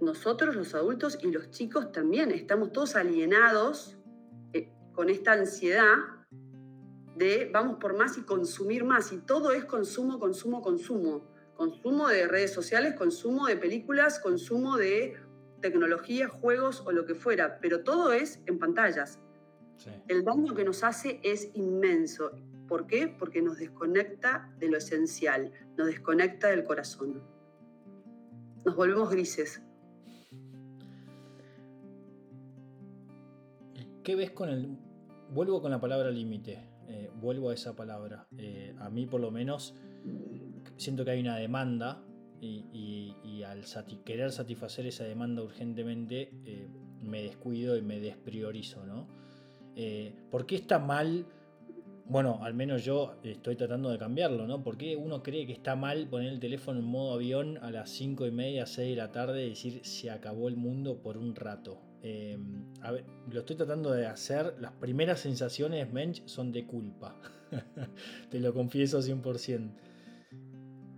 nosotros 0.00 0.56
los 0.56 0.74
adultos 0.74 1.18
y 1.22 1.30
los 1.30 1.50
chicos 1.50 1.92
también 1.92 2.30
estamos 2.30 2.72
todos 2.72 2.96
alienados 2.96 3.98
eh, 4.52 4.72
con 4.92 5.10
esta 5.10 5.32
ansiedad 5.32 6.19
de 7.20 7.50
vamos 7.52 7.76
por 7.76 7.96
más 7.96 8.18
y 8.18 8.22
consumir 8.22 8.82
más. 8.82 9.12
Y 9.12 9.18
todo 9.18 9.52
es 9.52 9.64
consumo, 9.64 10.18
consumo, 10.18 10.62
consumo. 10.62 11.22
Consumo 11.54 12.08
de 12.08 12.26
redes 12.26 12.52
sociales, 12.52 12.94
consumo 12.94 13.46
de 13.46 13.56
películas, 13.56 14.18
consumo 14.18 14.78
de 14.78 15.16
tecnología, 15.60 16.28
juegos 16.28 16.82
o 16.86 16.92
lo 16.92 17.04
que 17.04 17.14
fuera. 17.14 17.58
Pero 17.60 17.84
todo 17.84 18.12
es 18.12 18.40
en 18.46 18.58
pantallas. 18.58 19.20
El 20.08 20.24
daño 20.24 20.54
que 20.54 20.64
nos 20.64 20.82
hace 20.82 21.20
es 21.22 21.50
inmenso. 21.54 22.32
¿Por 22.66 22.86
qué? 22.86 23.08
Porque 23.08 23.42
nos 23.42 23.58
desconecta 23.58 24.52
de 24.58 24.68
lo 24.68 24.78
esencial, 24.78 25.52
nos 25.76 25.88
desconecta 25.88 26.48
del 26.48 26.64
corazón. 26.64 27.22
Nos 28.64 28.76
volvemos 28.76 29.10
grises. 29.10 29.62
¿Qué 34.02 34.16
ves 34.16 34.30
con 34.30 34.48
el... 34.48 34.78
Vuelvo 35.32 35.62
con 35.62 35.70
la 35.70 35.80
palabra 35.80 36.10
límite, 36.10 36.69
eh, 36.90 37.08
vuelvo 37.14 37.50
a 37.50 37.54
esa 37.54 37.76
palabra. 37.76 38.26
Eh, 38.36 38.74
a 38.80 38.90
mí 38.90 39.06
por 39.06 39.20
lo 39.20 39.30
menos 39.30 39.76
siento 40.76 41.04
que 41.04 41.12
hay 41.12 41.20
una 41.20 41.36
demanda 41.36 42.02
y, 42.40 43.42
al 43.44 43.64
querer 44.04 44.32
satisfacer 44.32 44.86
esa 44.86 45.04
demanda 45.04 45.42
urgentemente 45.42 46.30
eh, 46.44 46.68
me 47.02 47.22
descuido 47.22 47.76
y 47.76 47.82
me 47.82 48.00
despriorizo, 48.00 48.84
¿no? 48.86 49.08
¿Por 50.30 50.46
qué 50.46 50.56
está 50.56 50.78
mal? 50.78 51.26
Bueno, 52.06 52.40
al 52.42 52.54
menos 52.54 52.84
yo 52.84 53.14
estoy 53.22 53.56
tratando 53.56 53.88
de 53.88 53.98
cambiarlo, 53.98 54.46
¿no? 54.46 54.62
¿Por 54.62 54.76
qué 54.76 54.96
uno 54.96 55.22
cree 55.22 55.46
que 55.46 55.52
está 55.52 55.74
mal 55.74 56.06
poner 56.08 56.32
el 56.32 56.40
teléfono 56.40 56.80
en 56.80 56.84
modo 56.84 57.14
avión 57.14 57.58
a 57.62 57.70
las 57.70 57.88
5 57.90 58.26
y 58.26 58.30
media, 58.30 58.66
6 58.66 58.90
de 58.90 58.96
la 58.96 59.10
tarde 59.10 59.46
y 59.46 59.50
decir 59.50 59.80
se 59.84 60.10
acabó 60.10 60.48
el 60.48 60.56
mundo 60.56 61.00
por 61.02 61.16
un 61.16 61.34
rato? 61.34 61.89
Eh, 62.02 62.38
a 62.82 62.92
ver, 62.92 63.04
lo 63.30 63.40
estoy 63.40 63.56
tratando 63.56 63.92
de 63.92 64.06
hacer. 64.06 64.54
Las 64.58 64.72
primeras 64.72 65.20
sensaciones, 65.20 65.92
Mensch, 65.92 66.22
son 66.26 66.52
de 66.52 66.66
culpa. 66.66 67.16
Te 68.30 68.40
lo 68.40 68.54
confieso 68.54 69.00
100%. 69.00 69.70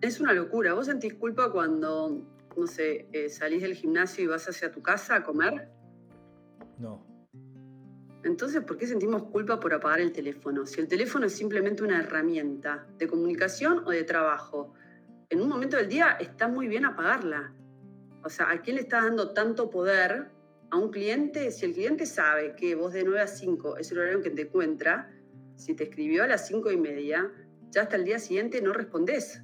Es 0.01 0.21
una 0.21 0.33
locura. 0.33 0.75
¿Vos 0.75 0.87
sentís 0.87 1.15
culpa 1.15 1.51
cuando, 1.53 2.27
no 2.57 2.67
sé, 2.67 3.09
eh, 3.13 3.29
salís 3.29 3.63
del 3.63 3.75
gimnasio 3.75 4.25
y 4.25 4.27
vas 4.27 4.49
hacia 4.49 4.71
tu 4.71 4.83
casa 4.83 5.17
a 5.17 5.23
comer? 5.23 5.69
No. 6.79 7.07
Entonces, 8.25 8.63
¿por 8.63 8.77
qué 8.77 8.87
sentimos 8.87 9.25
culpa 9.25 9.59
por 9.59 9.75
apagar 9.75 10.01
el 10.01 10.13
teléfono? 10.13 10.67
Si 10.67 10.81
el 10.81 10.89
teléfono 10.89 11.27
es 11.27 11.33
simplemente 11.33 11.83
una 11.83 12.01
herramienta 12.01 12.87
de 12.99 13.09
comunicación 13.09 13.83
o 13.85 13.91
de 13.91 14.05
trabajo, 14.05 14.75
en 15.29 15.41
un 15.41 15.49
momento 15.49 15.77
del 15.77 15.89
día 15.89 16.17
está 16.21 16.47
muy 16.47 16.69
bien 16.69 16.85
apagarla. 16.85 17.53
O 18.25 18.29
sea, 18.29 18.51
¿a 18.51 18.61
quién 18.61 18.77
le 18.77 18.83
está 18.83 19.03
dando 19.03 19.33
tanto 19.33 19.71
poder 19.71 20.32
a 20.73 20.79
un 20.79 20.91
cliente? 20.91 21.51
Si 21.51 21.67
el 21.67 21.75
cliente 21.75 22.07
sabe 22.07 22.57
que 22.57 22.75
vos 22.75 22.95
de 22.95 23.05
9 23.05 23.21
a 23.21 23.27
5 23.27 23.77
es 23.77 23.93
el 23.93 23.99
horario 23.99 24.17
en 24.17 24.23
que 24.25 24.31
te 24.31 24.43
encuentra, 24.43 25.13
si 25.55 25.75
te 25.75 25.85
escribió 25.85 26.25
a 26.25 26.27
las 26.27 26.47
5 26.47 26.73
y 26.73 26.79
media, 26.79 27.31
ya 27.71 27.83
hasta 27.83 27.97
el 27.97 28.05
día 28.07 28.19
siguiente 28.19 28.63
no 28.63 28.73
respondés. 28.73 29.43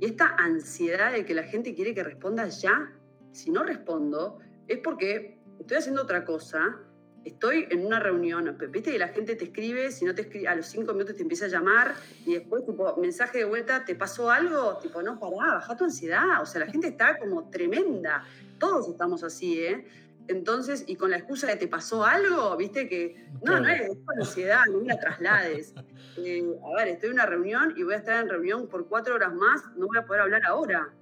Y 0.00 0.04
esta 0.04 0.34
ansiedad 0.36 1.12
de 1.12 1.24
que 1.24 1.34
la 1.34 1.44
gente 1.44 1.74
quiere 1.76 1.94
que 1.94 2.02
respondas 2.02 2.60
ya, 2.60 2.92
si 3.30 3.52
no 3.52 3.62
respondo, 3.62 4.40
es 4.66 4.78
porque 4.78 5.38
estoy 5.60 5.76
haciendo 5.76 6.02
otra 6.02 6.24
cosa, 6.24 6.80
estoy 7.24 7.68
en 7.70 7.86
una 7.86 8.00
reunión, 8.00 8.58
viste 8.70 8.90
que 8.90 8.98
la 8.98 9.08
gente 9.08 9.36
te 9.36 9.44
escribe, 9.44 9.92
si 9.92 10.04
no 10.04 10.12
te 10.12 10.22
escribe, 10.22 10.48
a 10.48 10.56
los 10.56 10.66
cinco 10.66 10.92
minutos 10.92 11.14
te 11.14 11.22
empieza 11.22 11.44
a 11.44 11.48
llamar 11.48 11.94
y 12.26 12.34
después, 12.34 12.66
tipo, 12.66 12.96
mensaje 12.96 13.38
de 13.38 13.44
vuelta, 13.44 13.84
¿te 13.84 13.94
pasó 13.94 14.28
algo? 14.28 14.78
Tipo, 14.78 15.02
no, 15.02 15.20
pará, 15.20 15.54
baja 15.54 15.76
tu 15.76 15.84
ansiedad. 15.84 16.42
O 16.42 16.46
sea, 16.46 16.64
la 16.64 16.66
gente 16.66 16.88
está 16.88 17.16
como 17.16 17.48
tremenda. 17.48 18.24
Todos 18.60 18.88
estamos 18.88 19.24
así, 19.24 19.60
¿eh? 19.60 19.84
Entonces, 20.28 20.84
y 20.86 20.94
con 20.94 21.10
la 21.10 21.16
excusa 21.16 21.48
de 21.48 21.56
te 21.56 21.66
pasó 21.66 22.04
algo, 22.04 22.56
viste 22.56 22.88
que 22.88 23.28
no, 23.42 23.58
no 23.58 23.68
es, 23.68 23.90
ansiedad, 24.16 24.62
no 24.70 24.78
me 24.78 24.86
la 24.86 24.98
traslades. 24.98 25.74
Eh, 26.16 26.42
a 26.42 26.76
ver, 26.76 26.88
estoy 26.88 27.08
en 27.08 27.14
una 27.14 27.24
reunión 27.24 27.72
y 27.76 27.82
voy 27.82 27.94
a 27.94 27.98
estar 27.98 28.20
en 28.20 28.28
reunión 28.28 28.68
por 28.68 28.88
cuatro 28.88 29.14
horas 29.14 29.32
más, 29.32 29.62
no 29.76 29.86
voy 29.86 29.96
a 29.96 30.04
poder 30.04 30.22
hablar 30.22 30.42
ahora. 30.44 30.92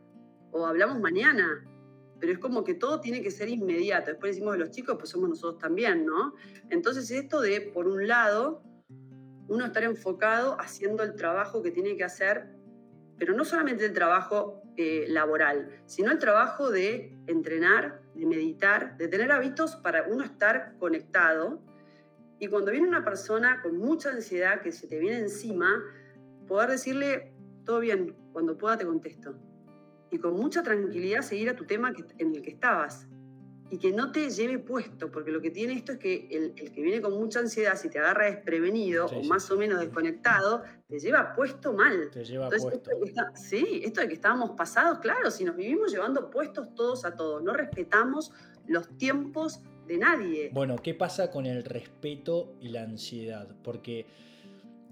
O 0.52 0.64
hablamos 0.64 1.00
mañana. 1.00 1.66
Pero 2.20 2.34
es 2.34 2.38
como 2.38 2.62
que 2.62 2.74
todo 2.74 3.00
tiene 3.00 3.20
que 3.22 3.30
ser 3.30 3.48
inmediato. 3.48 4.10
Después 4.10 4.32
decimos 4.36 4.52
de 4.52 4.60
los 4.60 4.70
chicos, 4.70 4.96
pues 4.96 5.08
somos 5.08 5.30
nosotros 5.30 5.60
también, 5.60 6.06
¿no? 6.06 6.34
Entonces, 6.70 7.10
esto 7.10 7.40
de, 7.40 7.62
por 7.62 7.88
un 7.88 8.06
lado, 8.06 8.62
uno 9.48 9.64
estar 9.64 9.82
enfocado 9.82 10.56
haciendo 10.60 11.02
el 11.02 11.16
trabajo 11.16 11.62
que 11.62 11.70
tiene 11.70 11.96
que 11.96 12.04
hacer, 12.04 12.57
pero 13.18 13.34
no 13.34 13.44
solamente 13.44 13.84
el 13.84 13.92
trabajo 13.92 14.62
eh, 14.76 15.06
laboral, 15.08 15.82
sino 15.86 16.12
el 16.12 16.18
trabajo 16.18 16.70
de 16.70 17.16
entrenar, 17.26 18.00
de 18.14 18.26
meditar, 18.26 18.96
de 18.96 19.08
tener 19.08 19.32
hábitos 19.32 19.76
para 19.76 20.04
uno 20.04 20.24
estar 20.24 20.76
conectado. 20.78 21.60
Y 22.38 22.46
cuando 22.46 22.70
viene 22.70 22.86
una 22.86 23.04
persona 23.04 23.60
con 23.62 23.76
mucha 23.76 24.10
ansiedad 24.10 24.60
que 24.60 24.70
se 24.70 24.86
te 24.86 24.98
viene 24.98 25.18
encima, 25.18 25.82
poder 26.46 26.70
decirle, 26.70 27.32
todo 27.64 27.80
bien, 27.80 28.14
cuando 28.32 28.56
pueda 28.56 28.78
te 28.78 28.86
contesto. 28.86 29.34
Y 30.10 30.18
con 30.18 30.34
mucha 30.34 30.62
tranquilidad 30.62 31.22
seguir 31.22 31.50
a 31.50 31.56
tu 31.56 31.64
tema 31.64 31.92
en 32.18 32.34
el 32.34 32.42
que 32.42 32.50
estabas 32.50 33.08
y 33.70 33.78
que 33.78 33.92
no 33.92 34.12
te 34.12 34.30
lleve 34.30 34.58
puesto, 34.58 35.10
porque 35.10 35.30
lo 35.30 35.40
que 35.40 35.50
tiene 35.50 35.74
esto 35.74 35.92
es 35.92 35.98
que 35.98 36.28
el, 36.30 36.54
que 36.54 36.80
viene 36.80 37.00
con 37.00 37.12
mucha 37.12 37.40
ansiedad, 37.40 37.76
si 37.76 37.90
te 37.90 37.98
agarra 37.98 38.26
desprevenido 38.26 39.06
o 39.06 39.22
más 39.24 39.50
o 39.50 39.56
menos 39.56 39.80
desconectado, 39.80 40.62
te 40.86 40.98
lleva 40.98 41.34
puesto 41.34 41.74
mal. 41.74 42.10
Te 42.10 42.24
lleva 42.24 42.48
puesto. 42.48 42.90
sí, 43.34 43.82
esto 43.84 44.00
de 44.00 44.08
que 44.08 44.14
estábamos 44.14 44.52
pasados, 44.52 45.00
claro, 45.00 45.30
si 45.30 45.44
nos 45.44 45.56
vivimos 45.56 45.92
llevando 45.92 46.30
puestos 46.30 46.74
todos 46.74 47.04
a 47.04 47.14
todos, 47.14 47.42
no 47.42 47.52
respetamos 47.52 48.32
los 48.66 48.88
tiempos 48.96 49.60
de 49.86 49.98
nadie. 49.98 50.50
Bueno, 50.52 50.76
¿qué 50.76 50.94
pasa 50.94 51.30
con 51.30 51.46
el 51.46 51.64
respeto 51.64 52.54
y 52.60 52.68
la 52.68 52.82
ansiedad? 52.82 53.48
Porque 53.62 54.06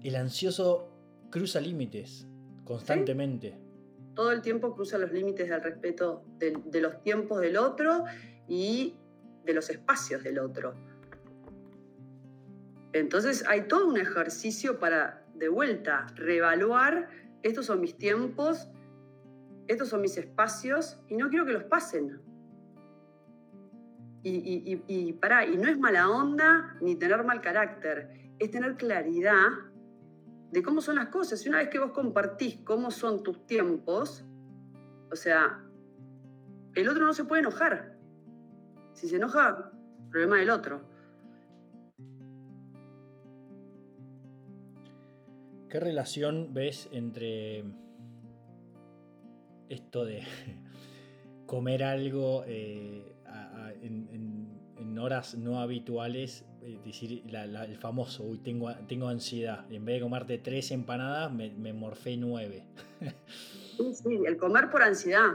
el 0.03 0.15
ansioso 0.15 0.89
cruza 1.31 1.59
límites 1.61 2.27
constantemente. 2.63 3.66
Todo 4.17 4.31
el 4.31 4.41
tiempo 4.41 4.73
cruza 4.73 4.97
los 4.97 5.11
límites 5.11 5.47
del 5.47 5.61
respeto 5.61 6.25
de 6.39 6.81
los 6.81 7.03
tiempos 7.03 7.39
del 7.39 7.55
otro 7.55 8.03
y 8.47 8.97
de 9.45 9.53
los 9.53 9.69
espacios 9.69 10.23
del 10.23 10.39
otro. 10.39 10.73
Entonces 12.93 13.45
hay 13.47 13.67
todo 13.67 13.87
un 13.87 13.97
ejercicio 13.97 14.79
para, 14.79 15.23
de 15.35 15.49
vuelta, 15.49 16.07
reevaluar, 16.15 17.09
estos 17.43 17.67
son 17.67 17.79
mis 17.79 17.95
tiempos, 17.95 18.67
estos 19.67 19.89
son 19.89 20.01
mis 20.01 20.17
espacios 20.17 20.99
y 21.07 21.15
no 21.15 21.29
quiero 21.29 21.45
que 21.45 21.53
los 21.53 21.65
pasen. 21.65 22.19
Y, 24.23 24.31
y, 24.31 24.83
y, 24.87 25.19
y 25.19 25.57
no 25.57 25.69
es 25.69 25.77
mala 25.77 26.09
onda 26.09 26.75
ni 26.81 26.95
tener 26.95 27.23
mal 27.23 27.39
carácter, 27.39 28.31
es 28.39 28.49
tener 28.49 28.77
claridad 28.77 29.45
de 30.51 30.63
cómo 30.63 30.81
son 30.81 30.95
las 30.95 31.07
cosas. 31.07 31.45
Y 31.45 31.49
una 31.49 31.59
vez 31.59 31.69
que 31.69 31.79
vos 31.79 31.91
compartís 31.91 32.59
cómo 32.63 32.91
son 32.91 33.23
tus 33.23 33.45
tiempos, 33.45 34.25
o 35.11 35.15
sea, 35.15 35.63
el 36.75 36.87
otro 36.89 37.05
no 37.05 37.13
se 37.13 37.25
puede 37.25 37.41
enojar. 37.41 37.97
Si 38.93 39.07
se 39.07 39.17
enoja, 39.17 39.71
problema 40.09 40.37
del 40.37 40.49
otro. 40.49 40.81
¿Qué 45.69 45.79
relación 45.79 46.53
ves 46.53 46.87
entre 46.91 47.65
esto 49.69 50.05
de 50.05 50.23
comer 51.45 51.83
algo 51.83 52.43
eh, 52.47 53.15
en, 53.81 54.56
horas 54.99 55.35
no 55.35 55.59
habituales? 55.59 56.45
Es 56.61 56.83
decir, 56.83 57.23
el 57.27 57.77
famoso, 57.77 58.23
uy, 58.23 58.39
tengo, 58.39 58.73
tengo 58.87 59.07
ansiedad. 59.07 59.65
En 59.71 59.85
vez 59.85 59.95
de 59.95 60.01
comerte 60.01 60.37
tres 60.37 60.71
empanadas, 60.71 61.31
me, 61.31 61.51
me 61.51 61.73
morfé 61.73 62.17
nueve. 62.17 62.65
sí, 63.77 63.93
sí, 63.93 64.19
el 64.25 64.37
comer 64.37 64.69
por 64.69 64.83
ansiedad. 64.83 65.33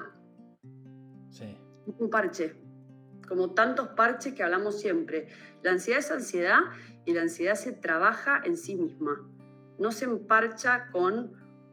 Sí. 1.30 1.56
Un 1.98 2.10
parche 2.10 2.54
como 3.32 3.54
tantos 3.54 3.88
parches 3.88 4.34
que 4.34 4.42
hablamos 4.42 4.78
siempre. 4.78 5.28
La 5.62 5.70
ansiedad 5.70 6.00
es 6.00 6.10
ansiedad 6.10 6.60
y 7.06 7.14
la 7.14 7.22
ansiedad 7.22 7.54
se 7.54 7.72
trabaja 7.72 8.42
en 8.44 8.58
sí 8.58 8.74
misma. 8.74 9.26
No 9.78 9.90
se 9.90 10.04
emparcha 10.04 10.90
con 10.90 11.32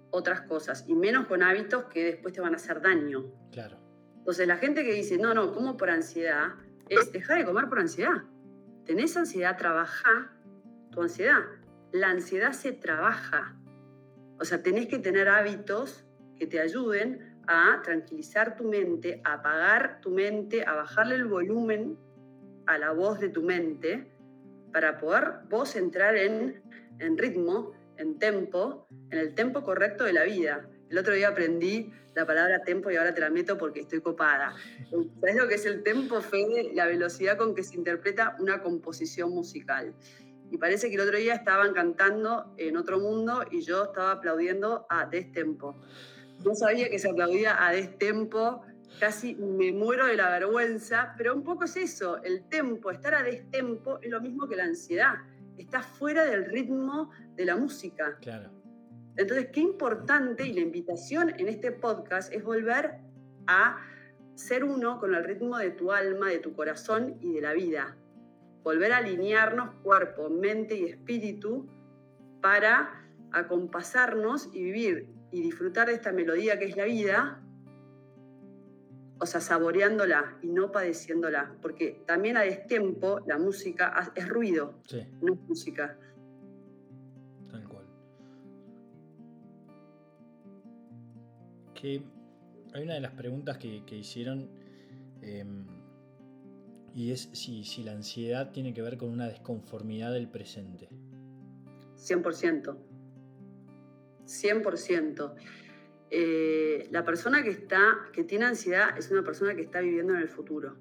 otras 0.10 0.42
cosas 0.42 0.86
y 0.88 0.96
menos 0.96 1.28
con 1.28 1.44
hábitos 1.44 1.84
que 1.86 2.06
después 2.06 2.34
te 2.34 2.40
van 2.40 2.54
a 2.54 2.56
hacer 2.56 2.82
daño. 2.82 3.26
Claro. 3.52 3.78
Entonces 4.20 4.48
la 4.48 4.56
gente 4.56 4.86
que 4.86 4.94
dice, 4.94 5.18
no, 5.18 5.34
no, 5.34 5.54
como 5.54 5.76
por 5.76 5.90
ansiedad, 5.90 6.54
es 6.90 7.12
dejar 7.12 7.40
de 7.40 7.46
comer 7.46 7.70
por 7.70 7.80
ansiedad. 7.80 8.24
Tenés 8.86 9.16
ansiedad, 9.16 9.58
trabaja 9.58 10.32
tu 10.92 11.02
ansiedad. 11.02 11.44
La 11.92 12.10
ansiedad 12.10 12.52
se 12.52 12.72
trabaja. 12.72 13.56
O 14.40 14.46
sea, 14.46 14.64
tenés 14.64 14.88
que 14.88 15.00
tener 15.00 15.30
hábitos 15.30 16.06
que 16.38 16.48
te 16.48 16.60
ayuden 16.60 17.38
a 17.48 17.82
tranquilizar 17.84 18.56
tu 18.56 18.64
mente, 18.64 19.22
a 19.24 19.34
apagar 19.34 20.02
tu 20.02 20.12
mente, 20.12 20.66
a 20.66 20.74
bajarle 20.74 21.16
el 21.16 21.26
volumen 21.26 21.98
a 22.66 22.78
la 22.78 22.92
voz 22.92 23.20
de 23.20 23.30
tu 23.30 23.42
mente 23.42 24.12
para 24.72 25.00
poder 25.00 25.40
vos 25.50 25.76
entrar 25.76 26.16
en, 26.16 26.62
en 27.00 27.18
ritmo, 27.18 27.74
en 27.98 28.20
tempo, 28.20 28.88
en 29.10 29.18
el 29.18 29.34
tempo 29.34 29.64
correcto 29.64 30.04
de 30.04 30.14
la 30.14 30.24
vida. 30.24 30.70
El 30.90 30.98
otro 30.98 31.14
día 31.14 31.30
aprendí 31.30 31.92
la 32.16 32.26
palabra 32.26 32.64
tempo 32.64 32.90
y 32.90 32.96
ahora 32.96 33.14
te 33.14 33.22
la 33.22 33.30
meto 33.30 33.58
porque 33.58 33.82
estoy 33.82 34.02
copada. 34.02 34.56
¿Sabes 35.20 35.36
lo 35.36 35.48
que 35.48 35.56
es 35.56 35.66
el 35.66 35.84
tempo, 35.84 36.20
Fede? 36.22 36.72
La 36.74 36.88
velocidad 36.88 37.38
con 37.38 37.54
que 37.54 37.64
se 37.64 37.76
interpreta 37.76 38.36
una 38.40 38.62
composición 38.62 39.30
musical. 39.30 39.94
Y 40.52 40.58
parece 40.58 40.90
que 40.90 40.96
el 40.96 41.02
otro 41.02 41.18
día 41.18 41.36
estaban 41.36 41.74
cantando 41.74 42.54
en 42.58 42.76
otro 42.76 43.00
mundo 43.00 43.44
y 43.52 43.62
yo 43.62 43.86
estaba 43.86 44.14
aplaudiendo 44.14 44.88
a 44.90 45.06
destempo. 45.06 45.80
No 46.44 46.56
sabía 46.56 46.90
que 46.90 46.98
se 46.98 47.10
aplaudía 47.10 47.64
a 47.64 47.72
destempo, 47.72 48.64
casi 49.00 49.36
me 49.36 49.72
muero 49.72 50.08
de 50.08 50.16
la 50.16 50.32
vergüenza, 50.32 51.14
pero 51.18 51.36
un 51.36 51.44
poco 51.44 51.66
es 51.66 51.78
eso, 51.78 52.18
el 52.24 52.48
tempo, 52.50 52.90
estar 52.90 53.14
a 53.14 53.22
destempo 53.22 54.00
es 54.02 54.10
lo 54.10 54.20
mismo 54.22 54.48
que 54.48 54.56
la 54.56 54.64
ansiedad, 54.64 55.16
está 55.58 55.84
fuera 55.84 56.24
del 56.26 56.46
ritmo 56.46 57.12
de 57.36 57.46
la 57.46 57.56
música. 57.56 58.18
Claro. 58.22 58.59
Entonces, 59.20 59.50
qué 59.52 59.60
importante 59.60 60.48
y 60.48 60.54
la 60.54 60.62
invitación 60.62 61.34
en 61.38 61.50
este 61.50 61.74
podcast 61.74 62.34
es 62.34 62.42
volver 62.42 63.00
a 63.48 63.78
ser 64.36 64.64
uno 64.64 64.98
con 64.98 65.14
el 65.14 65.26
ritmo 65.26 65.58
de 65.58 65.72
tu 65.72 65.92
alma, 65.92 66.30
de 66.30 66.40
tu 66.40 66.54
corazón 66.54 67.18
y 67.20 67.34
de 67.34 67.42
la 67.42 67.52
vida. 67.52 67.98
Volver 68.64 68.94
a 68.94 68.98
alinearnos 69.00 69.76
cuerpo, 69.84 70.30
mente 70.30 70.76
y 70.76 70.86
espíritu 70.86 71.68
para 72.42 73.10
acompasarnos 73.34 74.48
y 74.54 74.64
vivir 74.64 75.10
y 75.32 75.42
disfrutar 75.42 75.88
de 75.90 75.96
esta 75.96 76.14
melodía 76.14 76.58
que 76.58 76.66
es 76.66 76.78
la 76.78 76.86
vida, 76.86 77.44
o 79.20 79.26
sea, 79.26 79.42
saboreándola 79.42 80.38
y 80.42 80.48
no 80.48 80.72
padeciéndola, 80.72 81.58
porque 81.62 82.02
también 82.08 82.38
a 82.38 82.44
destiempo 82.44 83.20
la 83.28 83.38
música 83.38 84.14
es 84.16 84.30
ruido, 84.30 84.76
no 85.20 85.34
es 85.34 85.40
música. 85.42 85.98
Que 91.80 92.02
hay 92.74 92.84
una 92.84 92.96
de 92.96 93.02
las 93.02 93.14
preguntas 93.14 93.58
que, 93.58 93.84
hicieron 93.96 94.50
em, 95.22 95.66
y 96.94 97.12
es 97.12 97.30
si, 97.34 97.64
si 97.64 97.84
la 97.84 97.94
ansiedad 97.94 98.52
tiene 98.52 98.74
que 98.74 98.82
ver 98.82 98.98
con 98.98 99.10
una 99.10 99.28
desconformidad 99.28 100.12
del 100.12 100.28
presente. 100.28 100.90
100%. 101.96 102.78
100%. 104.26 105.36
Eh, 106.12 106.88
la 106.92 107.04
persona 107.04 107.44
que, 107.44 107.50
está, 107.50 107.98
que 108.14 108.24
tiene 108.24 108.46
ansiedad 108.46 108.98
es 108.98 109.12
una 109.12 109.24
persona 109.24 109.56
que 109.56 109.62
está 109.62 109.80
viviendo 109.80 110.14
en 110.16 110.22
el 110.22 110.30
futuro, 110.30 110.78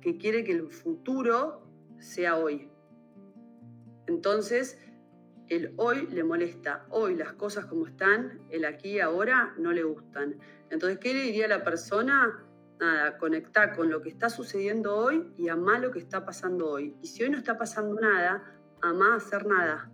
que 0.00 0.16
quiere 0.16 0.42
que 0.42 0.52
el 0.52 0.68
futuro 0.70 1.66
sea 1.98 2.38
hoy. 2.38 2.68
Entonces, 4.06 4.78
el 5.50 5.74
hoy 5.78 6.06
le 6.06 6.22
molesta, 6.22 6.86
hoy 6.90 7.16
las 7.16 7.32
cosas 7.32 7.66
como 7.66 7.84
están, 7.84 8.40
el 8.50 8.64
aquí 8.64 8.92
y 8.92 9.00
ahora 9.00 9.52
no 9.58 9.72
le 9.72 9.82
gustan. 9.82 10.36
Entonces, 10.70 10.98
¿qué 11.00 11.12
le 11.12 11.22
diría 11.22 11.46
a 11.46 11.48
la 11.48 11.64
persona? 11.64 12.46
Nada, 12.78 13.18
conectar 13.18 13.76
con 13.76 13.90
lo 13.90 14.00
que 14.00 14.08
está 14.08 14.30
sucediendo 14.30 14.96
hoy 14.96 15.34
y 15.36 15.48
amar 15.48 15.80
lo 15.80 15.90
que 15.90 15.98
está 15.98 16.24
pasando 16.24 16.70
hoy. 16.70 16.96
Y 17.02 17.08
si 17.08 17.24
hoy 17.24 17.30
no 17.30 17.36
está 17.36 17.58
pasando 17.58 18.00
nada, 18.00 18.42
amá 18.80 19.16
hacer 19.16 19.44
nada. 19.44 19.90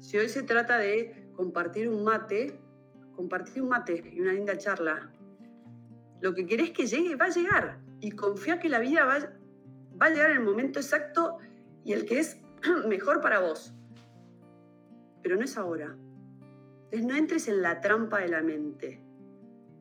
Si 0.00 0.18
hoy 0.18 0.28
se 0.28 0.42
trata 0.42 0.76
de 0.76 1.30
compartir 1.34 1.88
un 1.88 2.02
mate, 2.02 2.58
compartir 3.14 3.62
un 3.62 3.68
mate 3.68 4.02
y 4.12 4.20
una 4.20 4.32
linda 4.32 4.58
charla. 4.58 5.12
Lo 6.20 6.34
que 6.34 6.44
querés 6.44 6.72
que 6.72 6.88
llegue 6.88 7.14
va 7.14 7.26
a 7.26 7.30
llegar 7.30 7.78
y 8.00 8.10
confía 8.10 8.58
que 8.58 8.68
la 8.68 8.80
vida 8.80 9.04
va, 9.04 9.18
va 10.00 10.06
a 10.06 10.10
llegar 10.10 10.32
en 10.32 10.38
el 10.38 10.44
momento 10.44 10.80
exacto 10.80 11.38
y 11.84 11.92
el 11.92 12.04
que 12.04 12.18
es 12.18 12.43
mejor 12.88 13.20
para 13.20 13.40
vos. 13.40 13.72
Pero 15.22 15.36
no 15.36 15.42
es 15.42 15.56
ahora. 15.56 15.96
Entonces 16.84 17.06
no 17.06 17.16
entres 17.16 17.48
en 17.48 17.62
la 17.62 17.80
trampa 17.80 18.20
de 18.20 18.28
la 18.28 18.42
mente 18.42 19.00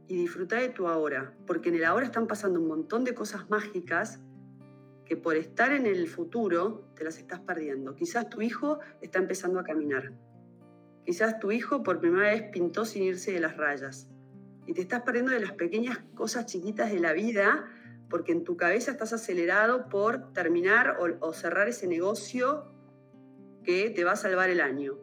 y 0.08 0.16
disfruta 0.18 0.58
de 0.58 0.70
tu 0.70 0.88
ahora, 0.88 1.34
porque 1.46 1.70
en 1.70 1.76
el 1.76 1.86
ahora 1.86 2.06
están 2.06 2.28
pasando 2.28 2.60
un 2.60 2.68
montón 2.68 3.04
de 3.04 3.14
cosas 3.14 3.50
mágicas 3.50 4.20
que 5.06 5.18
por 5.18 5.36
estar 5.36 5.72
en 5.72 5.86
el 5.86 6.08
futuro 6.08 6.90
te 6.96 7.04
las 7.04 7.18
estás 7.18 7.40
perdiendo. 7.40 7.96
Quizás 7.96 8.30
tu 8.30 8.42
hijo 8.42 8.80
está 9.02 9.20
empezando 9.20 9.60
a 9.60 9.64
caminar. 9.64 10.14
Quizás 11.06 11.40
tu 11.40 11.52
hijo 11.52 11.84
por 11.84 12.00
primera 12.00 12.30
vez 12.30 12.44
pintó 12.52 12.86
sin 12.86 13.04
irse 13.04 13.34
de 13.34 13.40
las 13.42 13.58
rayas. 13.58 14.08
Y 14.66 14.74
te 14.74 14.82
estás 14.82 15.02
perdiendo 15.02 15.32
de 15.32 15.42
las 15.42 15.52
pequeñas 15.52 16.00
cosas 16.16 16.46
chiquitas 16.46 16.92
de 16.92 17.00
la 17.00 17.12
vida 17.12 17.70
porque 18.10 18.32
en 18.32 18.44
tu 18.44 18.56
cabeza 18.56 18.92
estás 18.92 19.12
acelerado 19.12 19.90
por 19.90 20.34
terminar 20.34 20.98
o, 21.00 21.34
cerrar 21.34 21.68
ese 21.68 21.88
negocio 21.88 22.66
que 23.64 23.90
te 23.90 24.04
va 24.04 24.12
a 24.12 24.16
salvar 24.16 24.50
el 24.50 24.62
año. 24.62 24.94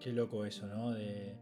Qué 0.00 0.12
loco 0.12 0.46
eso, 0.46 0.66
¿no? 0.66 0.92
De, 0.92 1.38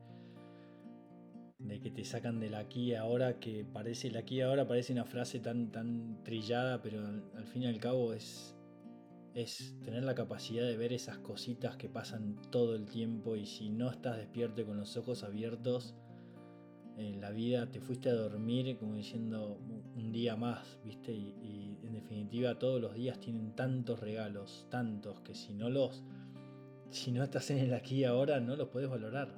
que 1.81 1.91
te 1.93 2.05
sacan 2.05 2.41
del 2.41 2.57
aquí 2.57 2.91
y 2.91 2.95
ahora, 2.97 3.39
que 3.39 3.65
parece 3.65 4.09
el 4.09 4.17
aquí 4.17 4.39
y 4.39 4.41
ahora 4.41 4.67
parece 4.67 4.93
una 4.93 5.05
frase 5.05 5.39
tan, 5.39 5.71
tan 5.71 6.25
trillada, 6.25 6.83
pero 6.83 7.07
al, 7.07 7.47
fin 7.47 7.63
y 7.63 7.67
al 7.67 7.79
cabo 7.79 8.15
es, 8.15 8.57
es 9.35 9.77
tener 9.85 10.03
la 10.03 10.17
capacidad 10.17 10.67
de 10.67 10.77
ver 10.77 10.93
esas 10.93 11.19
cositas 11.19 11.77
que 11.77 11.89
pasan 11.89 12.35
todo 12.51 12.75
el 12.75 12.87
tiempo 12.87 13.37
y 13.37 13.47
si 13.47 13.69
no 13.69 13.91
estás 13.91 14.17
despierto 14.17 14.67
con 14.67 14.77
los 14.77 14.97
ojos 14.97 15.23
abiertos, 15.23 15.95
en 16.99 17.21
la 17.21 17.31
vida 17.31 17.71
te 17.71 17.81
fuiste 17.81 18.11
a 18.11 18.15
dormir 18.15 18.77
como 18.77 18.97
diciendo 18.97 19.59
un 19.97 20.13
día 20.13 20.37
más, 20.37 20.81
¿viste? 20.85 21.13
Y, 21.13 21.77
en 21.83 21.95
definitiva 21.95 22.59
todos 22.59 22.81
los 22.81 22.95
días 22.95 23.19
tienen 23.19 23.55
tantos 23.55 24.01
regalos, 24.01 24.67
tantos, 24.71 25.21
que 25.21 25.35
si 25.35 25.55
no 25.55 25.71
los, 25.71 26.05
si 26.91 27.13
no 27.13 27.23
estás 27.23 27.51
en 27.51 27.59
el 27.59 27.73
aquí 27.73 28.01
y 28.01 28.05
ahora 28.05 28.41
no 28.41 28.57
los 28.57 28.69
puedes 28.69 28.91
valorar. 28.91 29.35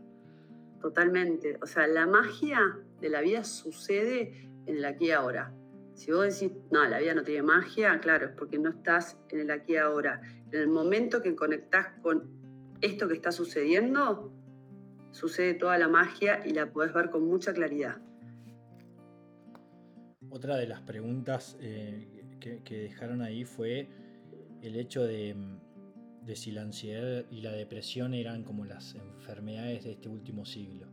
Totalmente. 0.81 1.59
O 1.63 1.67
sea, 1.67 1.87
la 1.87 2.07
magia 2.07 2.61
de 3.01 3.09
la 3.09 3.21
vida 3.21 3.45
sucede 3.45 4.49
en 4.67 4.77
el 4.77 4.85
aquí 4.85 5.07
y 5.07 5.11
ahora. 5.11 5.53
Si 5.95 6.11
vos 6.11 6.25
decís, 6.25 6.57
no, 6.71 6.85
la 6.89 6.99
vida 6.99 7.15
no 7.15 7.23
tiene 7.23 7.43
magia, 7.43 8.01
claro, 8.01 8.27
es 8.27 8.33
porque 8.33 8.59
no 8.59 8.71
estás 8.71 9.19
en 9.29 9.41
el 9.41 9.51
aquí 9.51 9.75
y 9.75 9.77
ahora. 9.77 10.21
En 10.51 10.61
el 10.61 10.69
momento 10.69 11.23
que 11.23 11.37
conectás 11.37 11.89
con 12.03 12.31
esto 12.81 13.07
que 13.07 13.15
está 13.15 13.31
sucediendo, 13.33 14.33
sucede 15.11 15.55
toda 15.55 15.79
la 15.79 15.89
magia 15.89 16.41
y 16.47 16.51
la 16.51 16.71
podés 16.73 16.93
ver 16.93 17.11
con 17.11 17.27
mucha 17.27 17.53
claridad. 17.53 17.99
Otra 20.31 20.57
de 20.57 20.67
las 20.67 20.81
preguntas 20.83 21.57
eh, 21.61 22.25
que 22.39 22.79
dejaron 22.79 23.21
ahí 23.21 23.45
fue 23.45 23.89
el 24.63 24.77
hecho 24.77 25.03
de 25.03 25.35
de 26.25 26.37
si 26.37 26.51
la 26.53 26.63
ansiedad 26.63 27.25
y 27.31 27.41
la 27.41 27.53
depresión 27.53 28.15
eran 28.15 28.45
como 28.45 28.65
las 28.65 28.95
enfermedades 28.95 29.85
de 29.85 29.93
este 29.93 30.09
último 30.09 30.45
siglo. 30.45 30.87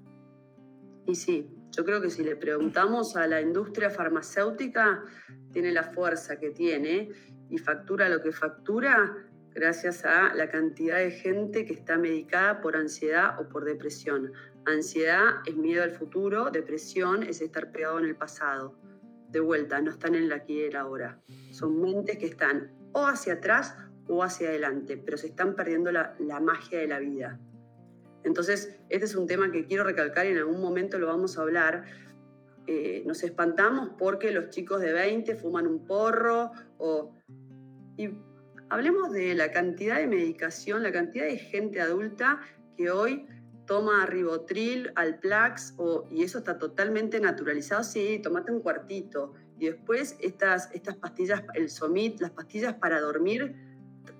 Y 1.05 1.15
sí, 1.15 1.49
yo 1.71 1.85
creo 1.85 2.01
que 2.01 2.09
si 2.09 2.23
le 2.23 2.35
preguntamos 2.35 3.15
a 3.15 3.27
la 3.27 3.41
industria 3.41 3.89
farmacéutica, 3.89 5.03
tiene 5.51 5.71
la 5.71 5.83
fuerza 5.83 6.37
que 6.37 6.49
tiene 6.51 7.09
y 7.49 7.57
factura 7.57 8.09
lo 8.09 8.21
que 8.21 8.31
factura 8.31 9.26
gracias 9.57 10.05
a 10.05 10.35
la 10.35 10.49
cantidad 10.49 10.99
de 10.99 11.09
gente 11.09 11.65
que 11.65 11.73
está 11.73 11.97
medicada 11.97 12.61
por 12.61 12.77
ansiedad 12.77 13.41
o 13.41 13.49
por 13.49 13.65
depresión. 13.65 14.31
Ansiedad 14.65 15.37
es 15.47 15.55
miedo 15.55 15.81
al 15.81 15.89
futuro, 15.89 16.51
depresión 16.51 17.23
es 17.23 17.41
estar 17.41 17.71
pegado 17.71 17.97
en 17.97 18.05
el 18.05 18.15
pasado. 18.15 18.75
De 19.31 19.39
vuelta, 19.39 19.81
no 19.81 19.89
están 19.89 20.13
en 20.13 20.25
el 20.25 20.31
aquí 20.31 20.61
y 20.61 20.75
ahora. 20.75 21.19
Son 21.49 21.81
mentes 21.81 22.19
que 22.19 22.27
están 22.27 22.71
o 22.93 23.07
hacia 23.07 23.33
atrás 23.33 23.75
o 24.07 24.23
hacia 24.23 24.49
adelante, 24.49 24.95
pero 24.95 25.17
se 25.17 25.27
están 25.27 25.55
perdiendo 25.55 25.91
la, 25.91 26.15
magia 26.39 26.77
de 26.77 26.87
la 26.87 26.99
vida. 26.99 27.39
Entonces, 28.23 28.77
este 28.89 29.05
es 29.05 29.15
un 29.15 29.25
tema 29.25 29.51
que 29.51 29.65
quiero 29.65 29.83
recalcar 29.83 30.27
y 30.27 30.29
en 30.29 30.37
algún 30.37 30.61
momento 30.61 30.99
lo 30.99 31.07
vamos 31.07 31.39
a 31.39 31.41
hablar. 31.41 31.85
Eh, 32.67 33.01
nos 33.07 33.23
espantamos 33.23 33.89
porque 33.97 34.31
los 34.31 34.51
chicos 34.51 34.81
de 34.81 34.93
20 34.93 35.35
fuman 35.35 35.65
un 35.65 35.83
porro 35.83 36.51
o... 36.77 37.15
Y 37.99 38.09
hablemos 38.69 39.11
de 39.11 39.35
la 39.35 39.51
cantidad 39.51 39.97
de 39.97 40.07
medicación, 40.07 40.83
la 40.83 40.91
cantidad 40.91 41.25
de 41.25 41.37
gente 41.37 41.81
adulta 41.81 42.39
que 42.75 42.89
hoy 42.91 43.27
toma 43.65 44.05
ribotril, 44.05 44.91
alplax, 44.95 45.73
o, 45.77 46.07
y 46.09 46.23
eso 46.23 46.39
está 46.39 46.57
totalmente 46.57 47.19
naturalizado. 47.19 47.83
Sí, 47.83 48.19
tomate 48.23 48.51
un 48.51 48.61
cuartito. 48.61 49.33
Y 49.59 49.67
después 49.67 50.15
estas, 50.21 50.69
estas 50.73 50.95
pastillas, 50.95 51.43
el 51.53 51.69
somit, 51.69 52.19
las 52.21 52.31
pastillas 52.31 52.75
para 52.75 53.01
dormir, 53.01 53.55